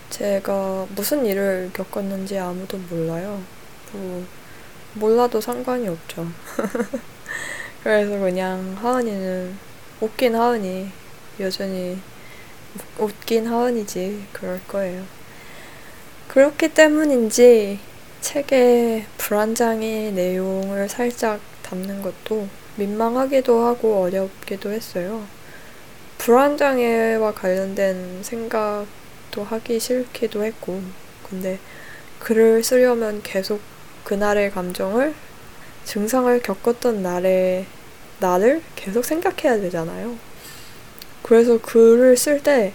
제가 0.09 0.87
무슨 0.95 1.25
일을 1.25 1.69
겪었는지 1.73 2.37
아무도 2.37 2.77
몰라요. 2.89 3.41
뭐 3.93 4.25
몰라도 4.95 5.39
상관이 5.39 5.87
없죠. 5.87 6.27
그래서 7.83 8.17
그냥 8.19 8.75
하은이는 8.81 9.55
웃긴 10.01 10.35
하은이 10.35 10.89
여전히 11.39 11.99
웃긴 12.97 13.47
하은이지 13.47 14.25
그럴 14.33 14.59
거예요. 14.67 15.20
그렇기 16.31 16.69
때문인지 16.69 17.77
책의 18.21 19.05
불안장의 19.17 20.13
내용을 20.13 20.87
살짝 20.87 21.41
담는 21.61 22.01
것도 22.01 22.47
민망하기도 22.77 23.65
하고 23.65 24.03
어렵기도 24.03 24.71
했어요. 24.71 25.25
불안장애와 26.19 27.33
관련된 27.33 28.23
생각도 28.23 29.43
하기 29.43 29.77
싫기도 29.81 30.45
했고, 30.45 30.81
근데 31.29 31.59
글을 32.19 32.63
쓰려면 32.63 33.21
계속 33.23 33.59
그날의 34.05 34.51
감정을, 34.51 35.13
증상을 35.83 36.41
겪었던 36.43 37.03
날의 37.03 37.65
나를 38.21 38.61
계속 38.77 39.03
생각해야 39.03 39.59
되잖아요. 39.59 40.15
그래서 41.23 41.57
글을 41.61 42.15
쓸 42.15 42.41
때 42.41 42.71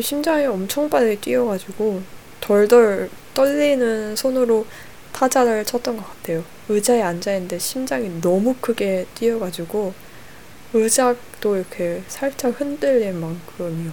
심장이 0.00 0.46
엄청 0.46 0.88
빨리 0.88 1.16
뛰어가지고 1.16 2.19
덜덜 2.50 3.08
떨리는 3.32 4.16
손으로 4.16 4.66
타자를 5.12 5.64
쳤던 5.64 5.96
것 5.96 6.04
같아요. 6.04 6.42
의자에 6.68 7.00
앉아있는데 7.00 7.60
심장이 7.60 8.20
너무 8.20 8.56
크게 8.60 9.06
뛰어가지고 9.14 9.94
의자도 10.74 11.56
이렇게 11.56 12.02
살짝 12.08 12.60
흔들릴 12.60 13.12
만큼이요. 13.12 13.92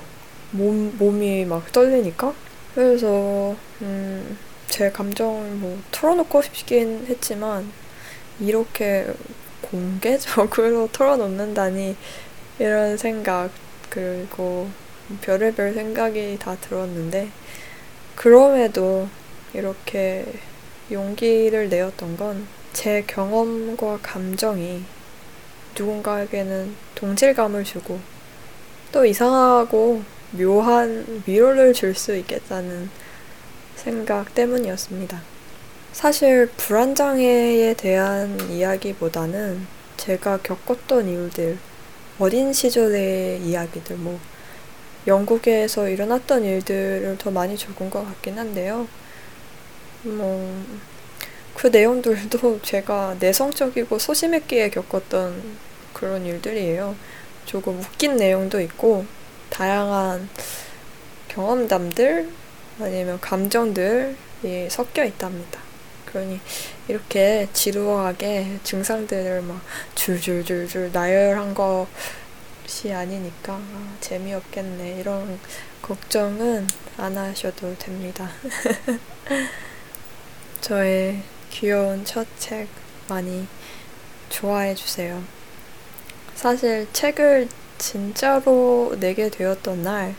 몸, 0.50 0.92
몸이 0.98 1.46
막 1.46 1.72
떨리니까. 1.72 2.34
그래서, 2.74 3.56
음, 3.84 4.36
제 4.68 4.90
감정을 4.90 5.52
뭐 5.52 5.80
털어놓고 5.92 6.42
싶긴 6.42 7.06
했지만, 7.08 7.72
이렇게 8.40 9.06
공개적으로 9.62 10.90
털어놓는다니, 10.94 11.96
이런 12.58 12.98
생각, 12.98 13.52
그리고 13.92 14.68
별의별 15.22 15.76
생각이 15.76 16.38
다 16.40 16.58
들었는데, 16.60 17.30
그럼에도 18.18 19.08
이렇게 19.54 20.26
용기를 20.92 21.70
내었던 21.70 22.18
건 22.18 22.58
제 22.78 23.04
경험과 23.08 23.98
감정이 24.04 24.84
누군가에게는 25.76 26.76
동질감을 26.94 27.64
주고 27.64 28.00
또 28.92 29.04
이상하고 29.04 30.04
묘한 30.34 31.24
위로를 31.26 31.74
줄 31.74 31.96
수 31.96 32.16
있겠다는 32.16 32.92
생각 33.76 34.36
때문이었습니다. 34.36 35.20
사실 35.92 36.52
불안장애에 36.56 37.74
대한 37.74 38.40
이야기보다는 38.52 39.66
제가 39.98 40.38
겪었던 40.44 41.08
이유들, 41.08 41.58
어린 42.20 42.54
시절의 42.54 43.42
이야기들, 43.42 43.96
뭐, 43.96 44.20
영국에서 45.08 45.88
일어났던 45.88 46.44
일들을 46.44 47.18
더 47.18 47.32
많이 47.32 47.58
적은 47.58 47.90
것 47.90 48.06
같긴 48.06 48.38
한데요. 48.38 48.88
뭐, 50.04 50.64
그 51.56 51.68
내용들도 51.68 52.62
제가 52.62 53.16
내성적이고 53.20 53.98
소심했기에 53.98 54.70
겪었던 54.70 55.42
그런 55.94 56.26
일들이에요. 56.26 56.96
조금 57.46 57.80
웃긴 57.80 58.18
내용도 58.18 58.60
있고, 58.62 59.06
다양한 59.50 60.30
경험담들, 61.30 62.30
아니면 62.80 63.20
감정들이 63.22 64.16
섞여 64.70 65.04
있답니다. 65.04 65.60
그러니 66.06 66.40
이렇게 66.88 67.48
지루하게 67.54 68.60
증상들을 68.64 69.42
막 69.42 69.62
줄줄줄줄 69.96 70.92
나열한 70.94 71.54
것이 72.78 72.94
아니니까 72.94 73.54
아, 73.54 73.98
재미없겠네 74.00 75.00
이런 75.00 75.40
걱정은 75.82 76.68
안 76.98 77.18
하셔도 77.18 77.76
됩니다. 77.80 78.30
저의 80.62 81.24
귀여운 81.50 82.06
첫 82.06 82.28
책 82.38 82.68
많이 83.08 83.48
좋아해 84.30 84.76
주세요. 84.76 85.24
사실 86.36 86.88
책을 86.94 87.50
진짜로 87.80 88.96
내게 89.00 89.30
되었던 89.30 89.82
날 89.82 90.14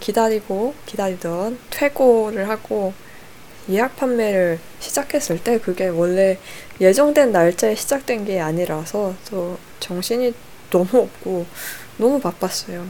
기다리고 0.00 0.74
기다리던 0.84 1.58
퇴고를 1.70 2.46
하고 2.46 2.92
예약 3.70 3.96
판매를 3.96 4.58
시작했을 4.80 5.42
때 5.42 5.58
그게 5.58 5.88
원래 5.88 6.38
예정된 6.78 7.32
날짜에 7.32 7.74
시작된 7.74 8.26
게 8.26 8.38
아니라서 8.38 9.14
또 9.30 9.56
정신이 9.80 10.34
너무 10.74 11.02
없고 11.02 11.46
너무 11.98 12.20
바빴어요. 12.20 12.86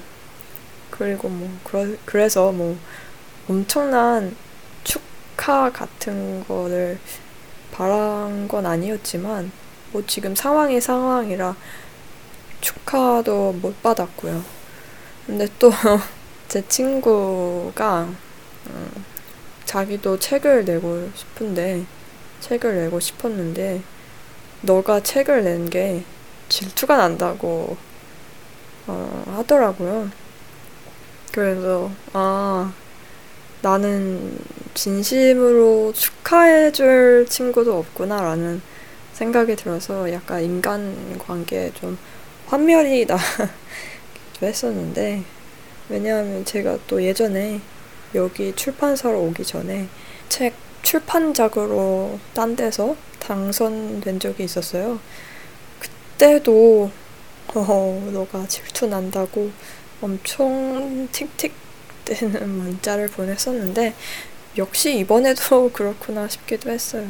그리고 0.91 1.29
뭐 1.29 1.51
그러, 1.65 1.87
그래서 2.07 2.53
뭐 2.53 2.77
엄청난 3.49 4.35
축하 4.85 5.71
같은 5.71 6.45
거를 6.47 6.99
바란 7.73 8.49
건 8.49 8.65
아니었지만 8.67 9.53
뭐 9.93 10.03
지금 10.07 10.35
상황이 10.35 10.81
상황이라 10.81 11.57
축하도 12.61 13.53
못 13.61 13.83
받았고요. 13.83 14.43
근데 15.27 15.47
또 15.59 15.71
제 16.49 16.67
친구가 16.69 18.09
음, 18.69 19.05
자기도 19.65 20.19
책을 20.19 20.65
내고 20.65 21.11
싶은데 21.15 21.85
책을 22.41 22.77
내고 22.77 23.01
싶었는데 23.01 23.83
너가 24.63 25.01
책을 25.01 25.45
낸 25.45 25.69
게 25.71 26.05
질투가 26.49 26.97
난다고 26.97 27.77
어, 28.87 29.25
하더라고요. 29.37 30.11
그래서 31.33 31.91
아 32.13 32.73
나는 33.63 34.39
진심으로 34.75 35.93
축하해줄 35.95 37.27
친구도 37.29 37.79
없구나라는 37.79 38.61
생각이 39.15 39.57
들어서 39.57 40.13
약간 40.13 40.43
인간 40.43 41.19
관계에 41.19 41.73
좀 41.75 41.97
환멸이 42.47 43.07
나기도 43.07 43.47
했었는데 44.43 45.23
왜냐하면 45.89 46.45
제가 46.45 46.79
또 46.87 47.03
예전에 47.03 47.61
여기 48.15 48.55
출판사로 48.55 49.21
오기 49.23 49.45
전에 49.45 49.89
책 50.29 50.55
출판작으로 50.83 52.19
딴 52.35 52.55
데서 52.55 52.97
당선된 53.19 54.21
적이 54.21 54.45
있었어요. 54.45 55.01
그때도 56.15 56.91
어, 57.55 58.11
너가 58.13 58.47
질투 58.49 58.87
난다고 58.87 59.51
엄청 60.01 61.09
틱틱 61.13 61.53
되는 62.05 62.49
문자를 62.49 63.09
보냈었는데 63.09 63.95
역시 64.57 64.99
이번에도 64.99 65.71
그렇구나 65.73 66.29
싶기도 66.29 66.71
했어요. 66.71 67.07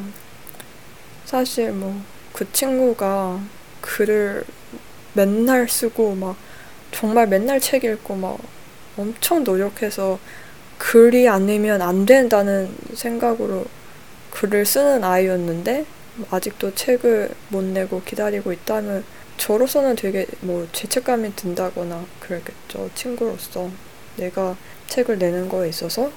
사실 1.25 1.71
뭐 1.71 2.15
그 2.35 2.51
친구가 2.51 3.39
글을 3.79 4.43
맨날 5.13 5.69
쓰고 5.69 6.15
막 6.15 6.35
정말 6.91 7.27
맨날 7.27 7.61
책 7.61 7.85
읽고 7.85 8.13
막 8.17 8.37
엄청 8.97 9.45
노력해서 9.45 10.19
글이 10.77 11.29
아니면 11.29 11.81
안 11.81 12.05
된다는 12.05 12.75
생각으로 12.93 13.63
글을 14.31 14.65
쓰는 14.65 15.05
아이였는데 15.05 15.85
아직도 16.31 16.75
책을 16.75 17.29
못 17.49 17.63
내고 17.63 18.01
기다리고 18.03 18.51
있다면 18.53 19.03
저로서는 19.37 19.95
되게 19.95 20.25
뭐 20.41 20.67
죄책감이 20.71 21.35
든다거나 21.35 22.05
그랬겠죠 22.19 22.89
친구로서 22.95 23.69
내가 24.17 24.55
책을 24.87 25.17
내는 25.19 25.49
거에 25.49 25.69
있어서 25.69 26.11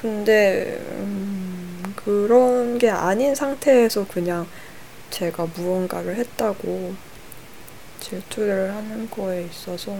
근데 0.00 0.80
음, 0.92 1.94
그런 1.96 2.78
게 2.78 2.90
아닌 2.90 3.34
상태에서 3.34 4.06
그냥 4.08 4.46
제가 5.10 5.46
무언가를 5.54 6.16
했다고 6.16 6.94
질투를 8.00 8.74
하는 8.74 9.08
거에 9.08 9.44
있어서 9.44 9.96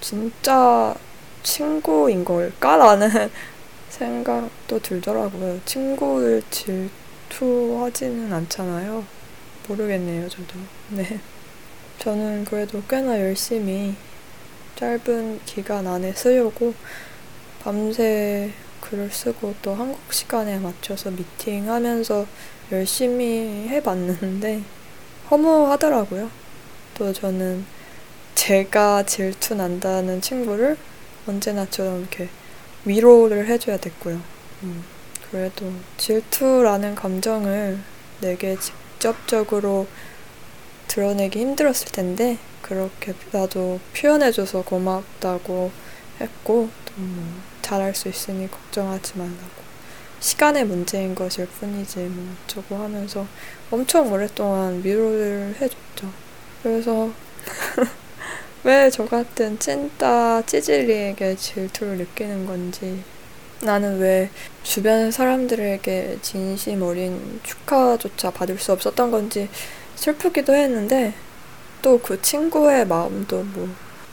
진짜 0.00 0.94
친구인 1.42 2.24
걸까라는 2.24 3.08
생각도 3.90 4.78
들더라고요. 4.80 5.60
친구를 5.64 6.42
질 6.50 6.88
투하지는 7.28 8.32
않잖아요. 8.32 9.04
모르겠네요, 9.68 10.28
저도. 10.28 10.58
네. 10.90 11.20
저는 11.98 12.44
그래도 12.44 12.82
꽤나 12.88 13.20
열심히 13.20 13.94
짧은 14.76 15.40
기간 15.44 15.86
안에 15.86 16.12
쓰려고 16.12 16.74
밤새 17.62 18.52
글을 18.80 19.10
쓰고 19.10 19.54
또 19.60 19.74
한국 19.74 20.12
시간에 20.12 20.58
맞춰서 20.58 21.10
미팅하면서 21.10 22.26
열심히 22.70 23.66
해봤는데 23.68 24.62
허무하더라고요. 25.30 26.30
또 26.94 27.12
저는 27.12 27.64
제가 28.34 29.02
질투 29.02 29.54
난다는 29.54 30.20
친구를 30.20 30.76
언제나처럼 31.26 32.00
이렇게 32.00 32.28
위로를 32.84 33.46
해줘야 33.48 33.76
됐고요. 33.76 34.20
음, 34.62 34.84
그래도 35.30 35.72
질투라는 35.98 36.94
감정을 36.94 37.78
내게 38.20 38.56
직접적으로 38.58 39.86
드러내기 40.88 41.38
힘들었을 41.40 41.86
텐데 41.92 42.38
그렇게 42.62 43.12
나도 43.30 43.78
표현해줘서 43.96 44.62
고맙다고 44.62 45.70
했고 46.20 46.70
또뭐 46.86 47.40
잘할 47.62 47.94
수 47.94 48.08
있으니 48.08 48.50
걱정하지 48.50 49.18
말라고 49.18 49.68
시간의 50.20 50.64
문제인 50.64 51.14
것일 51.14 51.46
뿐이지 51.46 51.98
뭐 52.00 52.34
어쩌고 52.44 52.76
하면서 52.76 53.26
엄청 53.70 54.10
오랫동안 54.10 54.82
위로를 54.82 55.54
해줬죠. 55.60 56.10
그래서 56.62 57.10
왜 58.64 58.90
저 58.90 59.06
같은 59.06 59.58
찐따 59.58 60.42
찌질리에게 60.46 61.36
질투를 61.36 61.98
느끼는 61.98 62.46
건지 62.46 63.04
나는 63.62 63.98
왜 63.98 64.30
주변 64.62 65.10
사람들에게 65.10 66.18
진심 66.22 66.82
어린 66.82 67.40
축하조차 67.42 68.30
받을 68.30 68.58
수 68.58 68.72
없었던 68.72 69.10
건지 69.10 69.48
슬프기도 69.96 70.54
했는데 70.54 71.14
또 71.82 71.98
그 72.02 72.20
친구의 72.22 72.86
마음도 72.86 73.42
뭐 73.44 73.68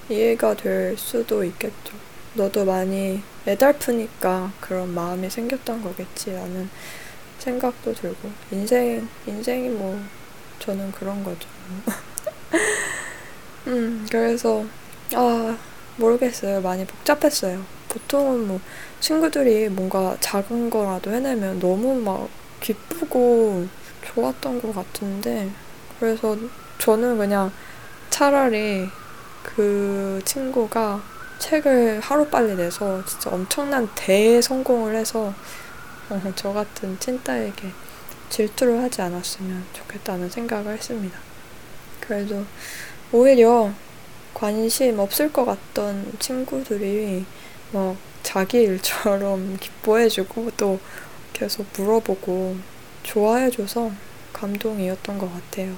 이해가 0.10 0.56
될 0.56 0.98
수도 0.98 1.44
있겠죠. 1.44 1.94
너도 2.34 2.66
많이 2.66 3.24
애달프니까 3.48 4.54
그런 4.60 4.90
마음이 4.94 5.30
생겼던 5.30 5.82
거겠지라는 5.84 6.70
생각도 7.40 7.94
들고 7.94 8.32
인생 8.52 9.08
인생이 9.28 9.70
뭐 9.70 10.00
저는 10.60 10.92
그런 10.92 11.24
거죠. 11.24 11.48
음 13.68 14.06
그래서 14.12 14.66
아 15.14 15.58
모르겠어요. 15.98 16.62
많이 16.62 16.86
복잡했어요. 16.86 17.66
보통은 17.96 18.48
뭐 18.48 18.60
친구들이 19.00 19.70
뭔가 19.70 20.18
작은 20.20 20.70
거라도 20.70 21.12
해내면 21.12 21.60
너무 21.60 21.96
막 21.96 22.28
기쁘고 22.60 23.66
좋았던 24.04 24.62
것 24.62 24.76
같은데 24.76 25.50
그래서 26.00 26.38
저는 26.78 27.18
그냥 27.18 27.52
차라리 28.10 28.90
그 29.44 30.22
친구가 30.26 31.02
책을 31.40 32.02
하루빨리 32.02 32.56
내서 32.56 33.04
진짜 33.06 33.30
엄청난 33.30 33.88
대성공을 33.96 34.96
해서 34.96 35.34
어, 36.10 36.22
저 36.36 36.52
같은 36.52 37.00
찐따에게 37.00 37.72
질투를 38.30 38.82
하지 38.82 39.02
않았으면 39.02 39.64
좋겠다는 39.74 40.30
생각을 40.30 40.74
했습니다. 40.74 41.18
그래도 42.02 42.44
오히려 43.12 43.72
관심 44.34 45.00
없을 45.00 45.32
것 45.32 45.46
같던 45.46 46.14
친구들이 46.20 47.26
막 47.76 47.98
자기 48.24 48.60
일처럼 48.64 49.58
기뻐해주고 49.62 50.52
또 50.58 50.80
계속 51.34 51.68
물어보고 51.78 52.58
좋아해줘서 53.04 53.92
감동이었던 54.34 55.18
것 55.20 55.32
같아요. 55.34 55.78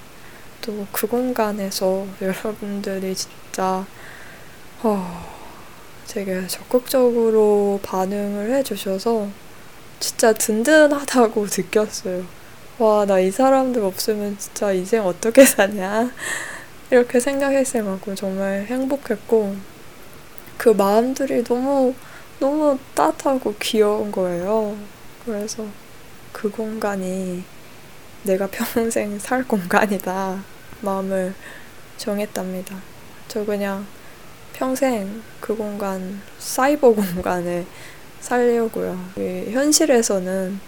또 0.61 0.87
그 0.91 1.07
공간에서 1.07 2.07
여러분들이 2.21 3.15
진짜 3.15 3.87
어, 4.83 5.25
되게 6.07 6.47
적극적으로 6.47 7.79
반응을 7.83 8.51
해주셔서 8.55 9.29
진짜 9.99 10.33
든든하다고 10.33 11.47
느꼈어요. 11.57 12.25
와, 12.79 13.05
나 13.05 13.19
이 13.19 13.31
사람들 13.31 13.83
없으면 13.83 14.37
진짜 14.37 14.71
이생 14.71 15.05
어떻게 15.05 15.45
사냐? 15.45 16.11
이렇게 16.91 17.19
생각했을 17.19 17.83
만큼 17.83 18.15
정말 18.15 18.65
행복했고, 18.67 19.57
그 20.57 20.69
마음들이 20.69 21.43
너무, 21.43 21.93
너무 22.39 22.77
따뜻하고 22.95 23.55
귀여운 23.59 24.11
거예요. 24.11 24.77
그래서 25.25 25.65
그 26.31 26.49
공간이 26.49 27.43
내가 28.23 28.47
평생 28.47 29.17
살 29.19 29.47
공간이다. 29.47 30.43
마음을 30.81 31.33
정했답니다. 31.97 32.75
저 33.27 33.45
그냥 33.45 33.85
평생 34.53 35.21
그 35.39 35.55
공간, 35.55 36.21
사이버 36.39 36.91
공간에 36.91 37.65
살려고요. 38.19 38.99
현실에서는 39.51 40.59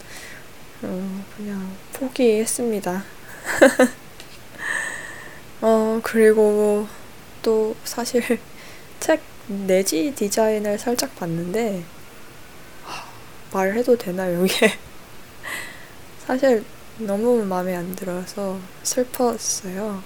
어, 0.83 1.25
그냥 1.35 1.75
포기했습니다. 1.93 3.03
어, 5.61 5.99
그리고 6.03 6.87
또 7.41 7.75
사실 7.83 8.39
책 8.99 9.21
내지 9.49 10.13
디자인을 10.15 10.77
살짝 10.77 11.15
봤는데 11.15 11.83
말해도 13.51 13.97
되나요, 13.97 14.45
이게? 14.45 14.71
사실 16.25 16.63
너무 16.99 17.43
마음에 17.43 17.75
안 17.75 17.95
들어서 17.95 18.59
슬펐어요. 18.83 20.03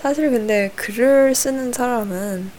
사실 0.00 0.30
근데 0.30 0.70
글을 0.76 1.34
쓰는 1.34 1.72
사람은 1.72 2.52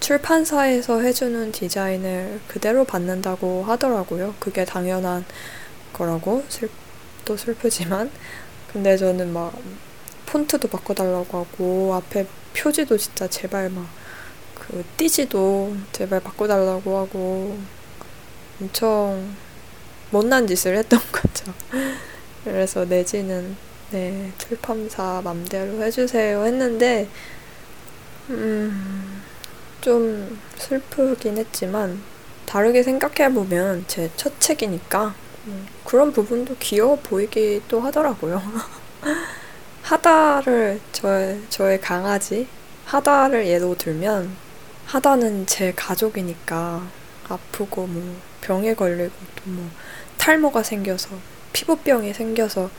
출판사에서 0.00 1.00
해주는 1.00 1.52
디자인을 1.52 2.40
그대로 2.48 2.84
받는다고 2.84 3.62
하더라고요. 3.64 4.34
그게 4.40 4.64
당연한 4.64 5.24
거라고 5.92 6.44
슬, 6.48 6.68
또 7.24 7.36
슬프지만 7.36 8.10
근데 8.72 8.96
저는 8.96 9.32
막 9.32 9.54
폰트도 10.26 10.68
바꿔달라고 10.68 11.38
하고 11.38 11.94
앞에 11.94 12.26
표지도 12.56 12.96
진짜 12.96 13.28
제발 13.28 13.70
막 13.70 13.86
그 14.58 14.84
띠지도 14.96 15.76
제발 15.92 16.20
바꿔달라고 16.20 16.98
하고 16.98 17.58
엄청 18.60 19.34
못난 20.10 20.46
짓을 20.46 20.76
했던 20.76 21.00
거죠. 21.12 21.52
그래서 22.44 22.84
내지는 22.84 23.56
네 23.90 24.32
출판사 24.38 25.20
맘대로 25.24 25.82
해주세요 25.82 26.44
했는데 26.44 27.08
음. 28.30 29.22
좀 29.80 30.38
슬프긴 30.58 31.38
했지만 31.38 32.02
다르게 32.46 32.82
생각해보면 32.82 33.84
제 33.86 34.10
첫 34.16 34.40
책이니까 34.40 35.14
음, 35.46 35.66
그런 35.84 36.12
부분도 36.12 36.56
귀여워 36.58 36.96
보이기도 36.96 37.80
하더라고요. 37.80 38.42
하다를 39.82 40.80
저의, 40.92 41.40
저의 41.48 41.80
강아지 41.80 42.46
하다를 42.86 43.46
예로 43.46 43.76
들면 43.76 44.47
하다는 44.88 45.46
제 45.46 45.72
가족이니까 45.72 46.82
아프고 47.28 47.86
뭐 47.86 48.16
병에 48.40 48.74
걸리고 48.74 49.12
또 49.36 49.50
뭐 49.50 49.70
탈모가 50.16 50.62
생겨서 50.62 51.10
피부병이 51.52 52.12
생겨서 52.14 52.70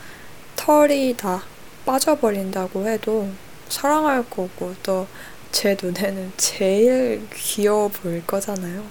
털이 0.56 1.16
다 1.16 1.42
빠져버린다고 1.86 2.86
해도 2.88 3.28
사랑할 3.68 4.24
거고 4.28 4.74
또 4.82 5.06
제 5.52 5.76
눈에는 5.80 6.32
제일 6.36 7.26
귀여워 7.34 7.88
보일 7.88 8.24
거잖아요. 8.26 8.84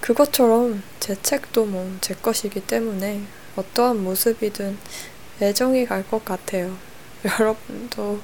그것처럼 0.00 0.82
제 1.00 1.14
책도 1.22 1.66
뭐 1.66 1.86
제 2.00 2.14
것이기 2.14 2.60
때문에 2.66 3.22
어떠한 3.56 4.02
모습이든 4.02 4.76
애정이 5.40 5.86
갈 5.86 6.04
것 6.08 6.24
같아요. 6.24 6.76
여러분도 7.24 8.20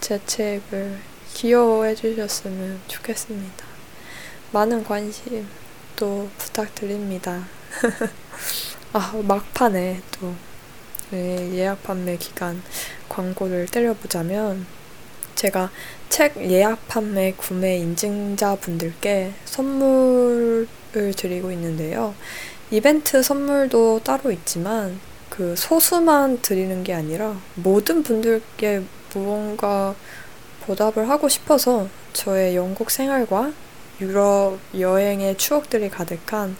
제 0.00 0.20
책을 0.26 0.98
귀여워해 1.34 1.94
주셨으면 1.94 2.80
좋겠습니다. 2.88 3.64
많은 4.52 4.84
관심 4.84 5.46
또 5.96 6.28
부탁드립니다. 6.38 7.46
아, 8.92 9.12
막판에 9.22 10.00
또 10.12 10.34
예약 11.12 11.82
판매 11.82 12.16
기간 12.16 12.62
광고를 13.08 13.66
때려보자면 13.66 14.66
제가 15.34 15.70
책 16.08 16.36
예약 16.36 16.86
판매 16.88 17.32
구매 17.32 17.78
인증자분들께 17.78 19.32
선물을 19.44 20.68
드리고 21.16 21.50
있는데요. 21.52 22.14
이벤트 22.70 23.22
선물도 23.22 24.00
따로 24.04 24.30
있지만 24.30 25.00
그 25.28 25.56
소수만 25.56 26.40
드리는 26.42 26.84
게 26.84 26.92
아니라 26.92 27.40
모든 27.54 28.02
분들께 28.02 28.82
무언가 29.14 29.94
보답을 30.62 31.08
하고 31.08 31.28
싶어서 31.28 31.88
저의 32.12 32.56
영국 32.56 32.90
생활과 32.90 33.52
유럽 34.00 34.58
여행의 34.76 35.36
추억들이 35.36 35.90
가득한 35.90 36.56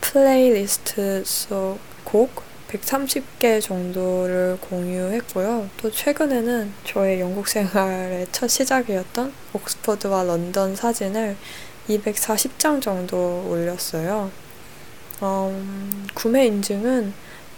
플레이리스트 0.00 1.22
속 1.24 1.90
곡 2.04 2.42
130개 2.68 3.60
정도를 3.60 4.58
공유했고요. 4.60 5.68
또 5.76 5.90
최근에는 5.90 6.72
저의 6.84 7.20
영국 7.20 7.48
생활의 7.48 8.28
첫 8.32 8.48
시작이었던 8.48 9.32
옥스퍼드와 9.52 10.24
런던 10.24 10.76
사진을 10.76 11.36
240장 11.88 12.80
정도 12.80 13.46
올렸어요. 13.48 14.30
음, 15.22 16.06
구매 16.14 16.46
인증은 16.46 17.12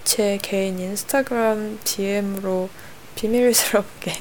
제 0.04 0.38
개인 0.42 0.78
인스타그램 0.78 1.78
DM으로 1.84 2.68
비밀스럽게 3.14 4.12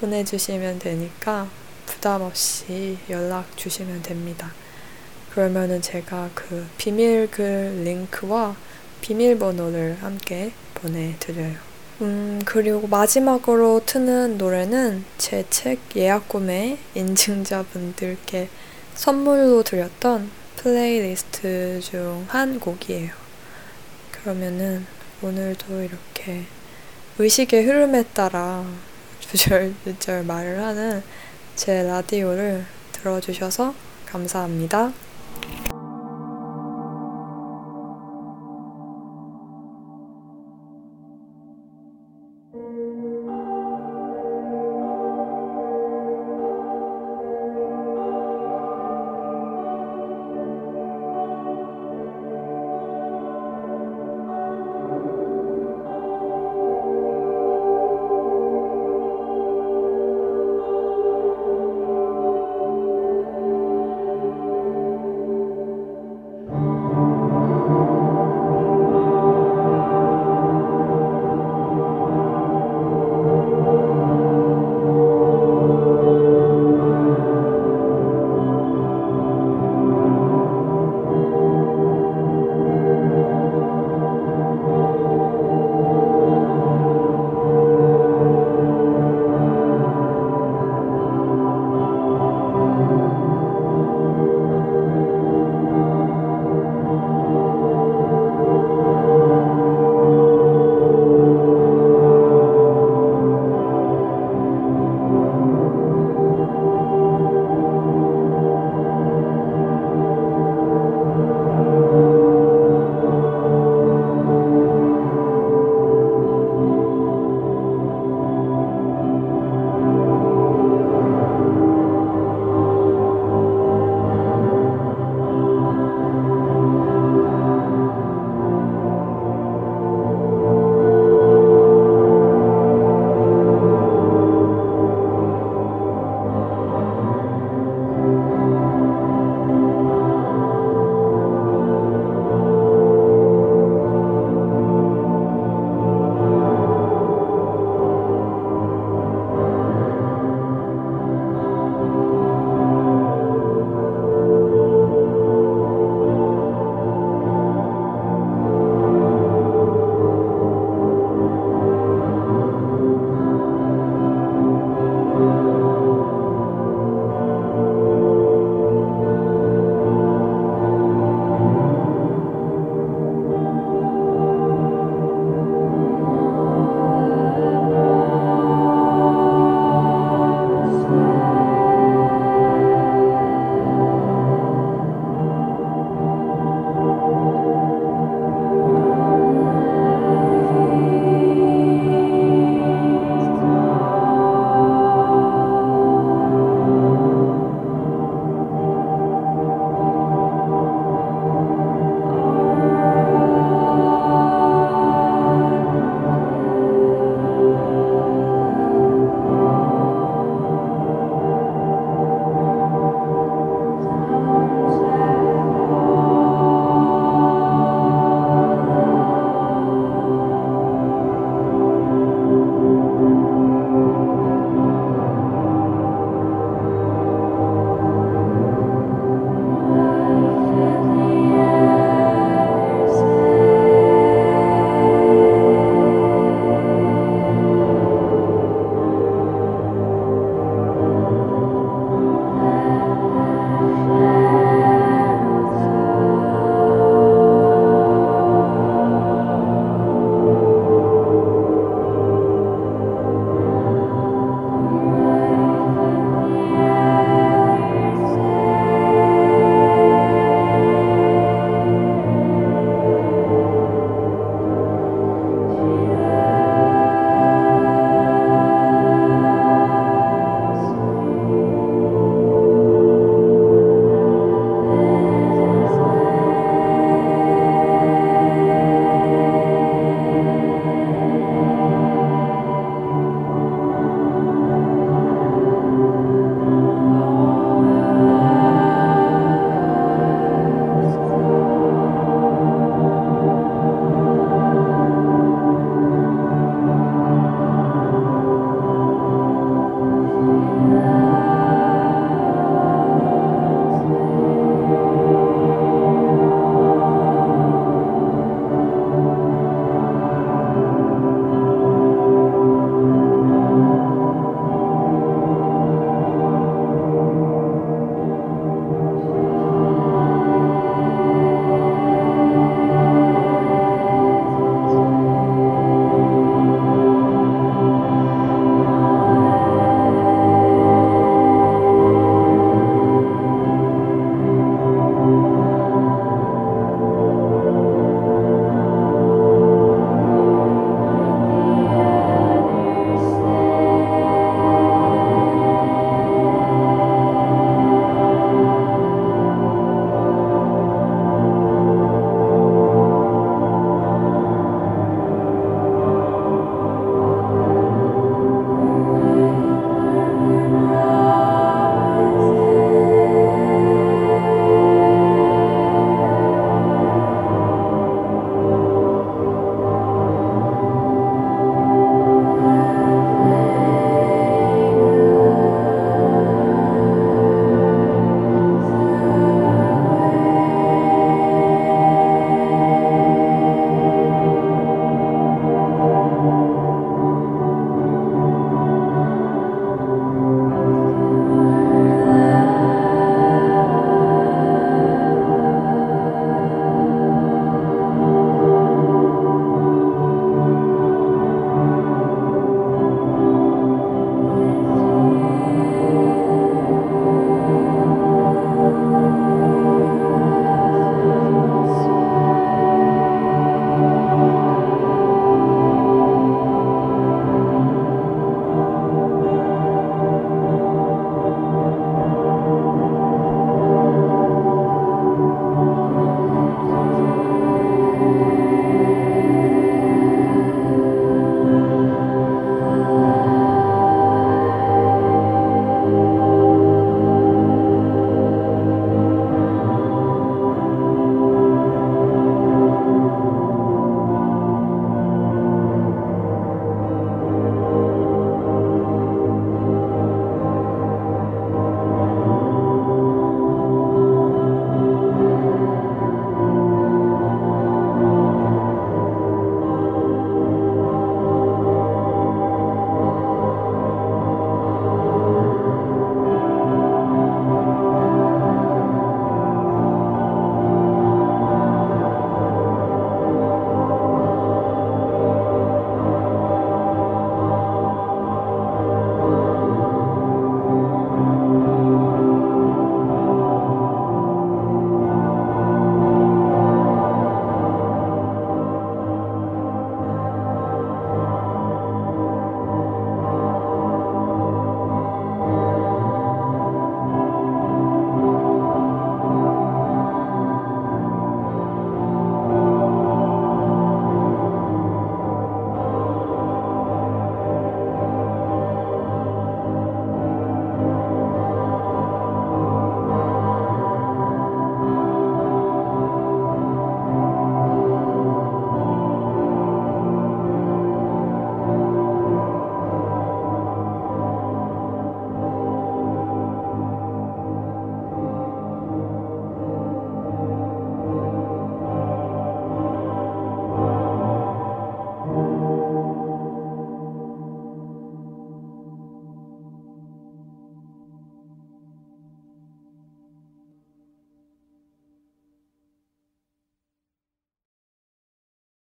보내주시면 0.00 0.78
되니까 0.78 1.48
부담 1.86 2.22
없이 2.22 2.98
연락 3.10 3.56
주시면 3.56 4.02
됩니다. 4.02 4.52
그러면은 5.30 5.80
제가 5.82 6.30
그 6.34 6.66
비밀글 6.78 7.82
링크와 7.84 8.56
비밀번호를 9.00 9.98
함께 10.02 10.52
보내드려요. 10.74 11.56
음, 12.00 12.40
그리고 12.44 12.86
마지막으로 12.86 13.82
트는 13.84 14.38
노래는 14.38 15.04
제 15.18 15.44
책 15.50 15.80
예약 15.96 16.28
구매 16.28 16.78
인증자분들께 16.94 18.48
선물로 18.94 19.62
드렸던 19.64 20.30
플레이리스트 20.56 21.80
중 21.82 22.26
한 22.28 22.60
곡이에요. 22.60 23.10
그러면은 24.12 24.86
오늘도 25.22 25.82
이렇게 25.82 26.44
의식의 27.18 27.64
흐름에 27.64 28.04
따라 28.14 28.64
주절주절 29.30 30.24
말을 30.24 30.62
하는 30.62 31.02
제 31.54 31.82
라디오를 31.82 32.64
들어주셔서 32.92 33.74
감사합니다. 34.06 34.92